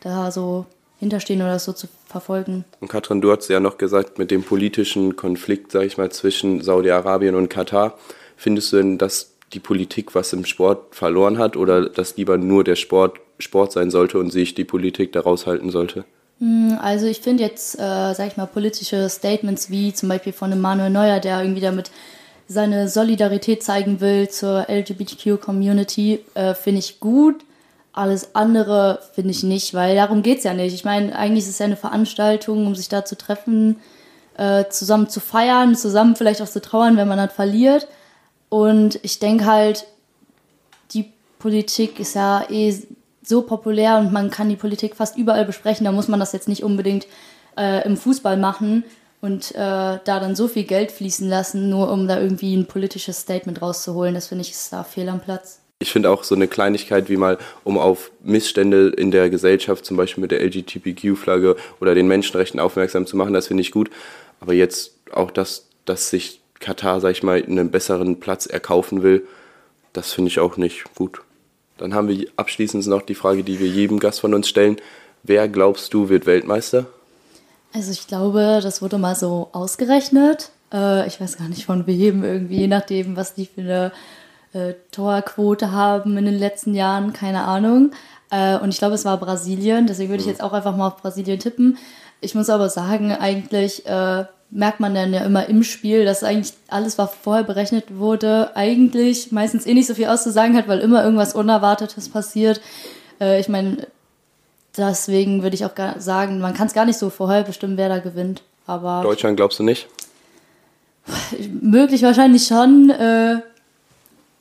da 0.00 0.30
so 0.30 0.66
hinterstehen 0.98 1.40
oder 1.40 1.52
das 1.52 1.64
so 1.64 1.72
zu 1.72 1.88
verfolgen. 2.06 2.64
Und 2.80 2.88
Katrin, 2.88 3.22
du 3.22 3.32
hast 3.32 3.48
ja 3.48 3.60
noch 3.60 3.78
gesagt, 3.78 4.18
mit 4.18 4.30
dem 4.30 4.42
politischen 4.42 5.16
Konflikt, 5.16 5.72
sag 5.72 5.84
ich 5.84 5.96
mal, 5.96 6.10
zwischen 6.10 6.62
Saudi-Arabien 6.62 7.34
und 7.34 7.48
Katar, 7.48 7.98
findest 8.36 8.72
du 8.72 8.76
denn, 8.76 8.98
dass 8.98 9.32
die 9.54 9.60
Politik 9.60 10.14
was 10.14 10.32
im 10.32 10.44
Sport 10.44 10.94
verloren 10.94 11.38
hat 11.38 11.56
oder 11.56 11.88
dass 11.88 12.16
lieber 12.16 12.36
nur 12.36 12.62
der 12.62 12.76
Sport 12.76 13.18
Sport 13.38 13.72
sein 13.72 13.90
sollte 13.90 14.18
und 14.18 14.30
sich 14.30 14.54
die 14.54 14.64
Politik 14.64 15.12
daraus 15.12 15.46
halten 15.46 15.70
sollte? 15.70 16.04
Hm, 16.40 16.78
also 16.80 17.06
ich 17.06 17.20
finde 17.20 17.42
jetzt, 17.44 17.76
äh, 17.76 18.14
sag 18.14 18.26
ich 18.26 18.36
mal, 18.36 18.46
politische 18.46 19.08
Statements 19.08 19.70
wie 19.70 19.92
zum 19.92 20.08
Beispiel 20.08 20.32
von 20.32 20.50
einem 20.50 20.62
Manuel 20.62 20.90
Neuer, 20.90 21.20
der 21.20 21.40
irgendwie 21.40 21.60
damit 21.60 21.90
seine 22.48 22.88
Solidarität 22.88 23.62
zeigen 23.62 24.00
will 24.00 24.28
zur 24.28 24.68
LGBTQ-Community, 24.68 26.20
äh, 26.34 26.54
finde 26.54 26.80
ich 26.80 26.98
gut. 26.98 27.44
Alles 27.92 28.34
andere 28.34 29.00
finde 29.14 29.30
ich 29.30 29.42
nicht, 29.42 29.74
weil 29.74 29.94
darum 29.94 30.22
geht 30.22 30.38
es 30.38 30.44
ja 30.44 30.54
nicht. 30.54 30.74
Ich 30.74 30.84
meine, 30.84 31.16
eigentlich 31.16 31.44
ist 31.44 31.50
es 31.50 31.58
ja 31.58 31.66
eine 31.66 31.76
Veranstaltung, 31.76 32.66
um 32.66 32.74
sich 32.74 32.88
da 32.88 33.04
zu 33.04 33.16
treffen, 33.16 33.76
äh, 34.36 34.64
zusammen 34.70 35.08
zu 35.08 35.20
feiern, 35.20 35.76
zusammen 35.76 36.16
vielleicht 36.16 36.40
auch 36.42 36.48
zu 36.48 36.60
trauern, 36.60 36.96
wenn 36.96 37.08
man 37.08 37.18
dann 37.18 37.30
verliert. 37.30 37.86
Und 38.48 38.98
ich 39.02 39.18
denke 39.18 39.44
halt, 39.46 39.86
die 40.92 41.12
Politik 41.38 42.00
ist 42.00 42.14
ja 42.14 42.44
eh 42.48 42.74
so 43.30 43.40
populär 43.40 43.96
und 43.96 44.12
man 44.12 44.30
kann 44.30 44.50
die 44.50 44.56
Politik 44.56 44.94
fast 44.94 45.16
überall 45.16 45.46
besprechen. 45.46 45.86
Da 45.86 45.92
muss 45.92 46.08
man 46.08 46.20
das 46.20 46.32
jetzt 46.32 46.48
nicht 46.48 46.62
unbedingt 46.62 47.06
äh, 47.56 47.86
im 47.86 47.96
Fußball 47.96 48.36
machen 48.36 48.84
und 49.22 49.52
äh, 49.52 49.56
da 49.56 50.00
dann 50.04 50.36
so 50.36 50.48
viel 50.48 50.64
Geld 50.64 50.92
fließen 50.92 51.26
lassen, 51.28 51.70
nur 51.70 51.90
um 51.90 52.06
da 52.06 52.20
irgendwie 52.20 52.54
ein 52.54 52.66
politisches 52.66 53.20
Statement 53.20 53.62
rauszuholen. 53.62 54.14
Das 54.14 54.26
finde 54.28 54.42
ich 54.42 54.50
ist 54.50 54.72
da 54.72 54.84
fehl 54.84 55.08
am 55.08 55.20
Platz. 55.20 55.60
ich 55.78 55.92
finde 55.92 56.10
auch 56.10 56.24
so 56.24 56.34
eine 56.34 56.48
Kleinigkeit 56.48 57.08
wie 57.08 57.16
mal, 57.16 57.38
um 57.64 57.78
auf 57.78 58.10
Missstände 58.22 58.88
in 58.88 59.10
der 59.10 59.30
Gesellschaft, 59.30 59.86
zum 59.86 59.96
Beispiel 59.96 60.20
mit 60.20 60.30
der 60.30 60.42
LGBTQ-Flagge 60.42 61.56
oder 61.80 61.94
den 61.94 62.06
Menschenrechten 62.06 62.60
aufmerksam 62.60 63.06
zu 63.06 63.16
machen, 63.16 63.32
das 63.32 63.46
finde 63.46 63.62
ich 63.62 63.70
gut. 63.70 63.90
Aber 64.40 64.52
jetzt 64.52 64.92
auch 65.12 65.30
das, 65.30 65.68
dass 65.86 66.10
sich 66.10 66.40
Katar, 66.58 67.00
sag 67.00 67.12
ich 67.12 67.22
mal, 67.22 67.42
einen 67.42 67.70
besseren 67.70 68.20
Platz 68.20 68.44
erkaufen 68.44 69.02
will, 69.02 69.26
das 69.92 70.12
finde 70.12 70.28
ich 70.28 70.38
auch 70.38 70.56
nicht 70.56 70.84
gut. 70.94 71.22
Dann 71.80 71.94
haben 71.94 72.08
wir 72.08 72.28
abschließend 72.36 72.86
noch 72.86 73.00
die 73.00 73.14
Frage, 73.14 73.42
die 73.42 73.58
wir 73.58 73.66
jedem 73.66 73.98
Gast 73.98 74.20
von 74.20 74.34
uns 74.34 74.48
stellen. 74.48 74.76
Wer 75.22 75.48
glaubst 75.48 75.94
du 75.94 76.10
wird 76.10 76.26
Weltmeister? 76.26 76.86
Also 77.72 77.90
ich 77.90 78.06
glaube, 78.06 78.60
das 78.62 78.82
wurde 78.82 78.98
mal 78.98 79.14
so 79.14 79.48
ausgerechnet. 79.52 80.50
Äh, 80.72 81.06
ich 81.06 81.20
weiß 81.20 81.38
gar 81.38 81.48
nicht 81.48 81.64
von 81.64 81.86
wem, 81.86 82.22
irgendwie, 82.22 82.58
je 82.58 82.68
nachdem, 82.68 83.16
was 83.16 83.34
die 83.34 83.46
für 83.46 83.60
eine 83.62 83.92
äh, 84.52 84.74
Torquote 84.92 85.72
haben 85.72 86.18
in 86.18 86.26
den 86.26 86.38
letzten 86.38 86.74
Jahren, 86.74 87.14
keine 87.14 87.44
Ahnung. 87.44 87.92
Äh, 88.30 88.58
und 88.58 88.68
ich 88.68 88.78
glaube, 88.78 88.94
es 88.94 89.06
war 89.06 89.18
Brasilien, 89.18 89.86
deswegen 89.86 90.10
würde 90.10 90.20
ich 90.20 90.26
mhm. 90.26 90.32
jetzt 90.32 90.42
auch 90.42 90.52
einfach 90.52 90.76
mal 90.76 90.88
auf 90.88 90.98
Brasilien 90.98 91.38
tippen. 91.38 91.78
Ich 92.20 92.34
muss 92.34 92.50
aber 92.50 92.68
sagen, 92.68 93.12
eigentlich 93.12 93.84
merkt 94.50 94.80
man 94.80 94.94
dann 94.94 95.12
ja 95.12 95.24
immer 95.24 95.48
im 95.48 95.62
Spiel, 95.62 96.04
dass 96.04 96.24
eigentlich 96.24 96.54
alles, 96.68 96.98
was 96.98 97.14
vorher 97.14 97.44
berechnet 97.44 97.98
wurde, 97.98 98.56
eigentlich 98.56 99.30
meistens 99.32 99.66
eh 99.66 99.74
nicht 99.74 99.86
so 99.86 99.94
viel 99.94 100.06
auszusagen 100.06 100.56
hat, 100.56 100.68
weil 100.68 100.80
immer 100.80 101.04
irgendwas 101.04 101.34
Unerwartetes 101.34 102.08
passiert. 102.08 102.60
Äh, 103.20 103.40
ich 103.40 103.48
meine, 103.48 103.86
deswegen 104.76 105.42
würde 105.42 105.54
ich 105.54 105.64
auch 105.64 105.72
sagen, 105.98 106.40
man 106.40 106.54
kann 106.54 106.66
es 106.66 106.74
gar 106.74 106.84
nicht 106.84 106.98
so 106.98 107.10
vorher 107.10 107.44
bestimmen, 107.44 107.76
wer 107.76 107.88
da 107.88 107.98
gewinnt. 107.98 108.42
Aber 108.66 109.02
Deutschland 109.02 109.36
glaubst 109.36 109.58
du 109.58 109.62
nicht? 109.62 109.88
Möglich 111.60 112.02
wahrscheinlich 112.02 112.46
schon. 112.46 112.90
Äh, 112.90 113.40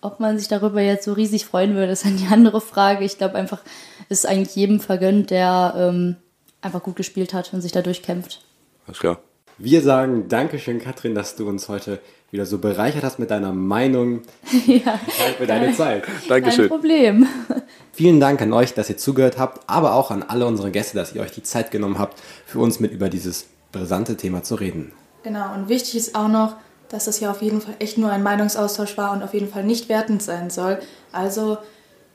ob 0.02 0.20
man 0.20 0.40
sich 0.40 0.48
darüber 0.48 0.82
jetzt 0.82 1.04
so 1.04 1.14
riesig 1.14 1.46
freuen 1.46 1.76
würde, 1.76 1.92
ist 1.92 2.06
dann 2.06 2.18
die 2.18 2.28
andere 2.28 2.62
Frage. 2.62 3.04
Ich 3.04 3.18
glaube 3.18 3.36
einfach, 3.36 3.60
ist 4.08 4.26
eigentlich 4.26 4.56
jedem 4.56 4.80
vergönnt, 4.80 5.30
der 5.30 5.74
ähm, 5.78 6.16
einfach 6.62 6.84
gut 6.84 6.96
gespielt 6.96 7.34
hat 7.34 7.54
und 7.54 7.62
sich 7.62 7.72
da 7.72 7.82
durchkämpft. 7.82 8.42
Alles 8.88 9.00
klar. 9.00 9.20
Wir 9.62 9.82
sagen 9.82 10.30
Dankeschön, 10.30 10.80
Katrin, 10.80 11.14
dass 11.14 11.36
du 11.36 11.46
uns 11.50 11.68
heute 11.68 12.00
wieder 12.32 12.46
so 12.46 12.60
bereichert 12.60 13.04
hast 13.04 13.20
mit 13.20 13.30
deiner 13.30 13.52
Meinung. 13.52 14.22
ja. 14.66 14.98
Danke 15.18 15.34
für 15.38 15.48
deine 15.48 15.76
Zeit. 15.76 16.06
Dankeschön. 16.30 16.70
Kein 16.70 16.80
Problem. 16.80 17.28
Vielen 17.92 18.22
Dank 18.22 18.42
an 18.42 18.54
euch, 18.54 18.74
dass 18.74 18.90
ihr 18.90 18.96
zugehört 18.96 19.38
habt, 19.38 19.70
aber 19.70 19.96
auch 19.96 20.12
an 20.12 20.24
alle 20.24 20.46
unsere 20.46 20.72
Gäste, 20.72 20.96
dass 20.96 21.14
ihr 21.14 21.22
euch 21.22 21.34
die 21.34 21.44
Zeit 21.44 21.72
genommen 21.72 22.00
habt, 22.00 22.22
für 22.46 22.60
uns 22.60 22.80
mit 22.80 22.94
über 22.94 23.10
dieses 23.10 23.48
brisante 23.74 24.16
Thema 24.16 24.44
zu 24.44 24.56
reden. 24.56 24.94
Genau, 25.24 25.54
und 25.54 25.68
wichtig 25.68 25.98
ist 25.98 26.16
auch 26.16 26.30
noch, 26.30 26.56
dass 26.88 27.06
das 27.06 27.18
hier 27.18 27.30
auf 27.30 27.42
jeden 27.42 27.60
Fall 27.60 27.76
echt 27.80 27.98
nur 27.98 28.12
ein 28.12 28.24
Meinungsaustausch 28.24 28.98
war 28.98 29.12
und 29.12 29.24
auf 29.24 29.34
jeden 29.34 29.50
Fall 29.50 29.66
nicht 29.66 29.90
wertend 29.90 30.24
sein 30.24 30.50
soll. 30.50 30.80
Also 31.12 31.58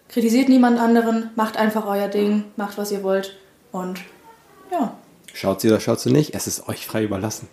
kritisiert 0.09 0.49
niemand 0.49 0.81
anderen, 0.81 1.29
macht 1.37 1.59
einfach 1.59 1.85
euer 1.87 2.09
Ding, 2.09 2.45
macht 2.57 2.79
was 2.79 2.91
ihr 2.91 3.03
wollt 3.03 3.37
und 3.71 4.01
ja. 4.73 4.97
Schaut 5.37 5.61
sie 5.61 5.69
oder 5.69 5.81
schaut 5.81 5.99
sie 5.99 6.13
nicht, 6.13 6.33
es 6.37 6.47
ist 6.47 6.69
euch 6.69 6.87
frei 6.87 7.03
überlassen. 7.03 7.49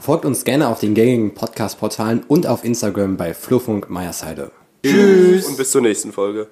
Folgt 0.00 0.24
uns 0.24 0.42
gerne 0.42 0.66
auf 0.66 0.80
den 0.80 0.94
gängigen 0.94 1.34
Podcast-Portalen 1.34 2.24
und 2.26 2.48
auf 2.48 2.64
Instagram 2.64 3.16
bei 3.16 3.32
Fluffunk 3.32 3.88
Meiersheide. 3.88 4.50
Tschüss 4.84 5.46
und 5.46 5.56
bis 5.56 5.70
zur 5.70 5.82
nächsten 5.82 6.12
Folge. 6.12 6.48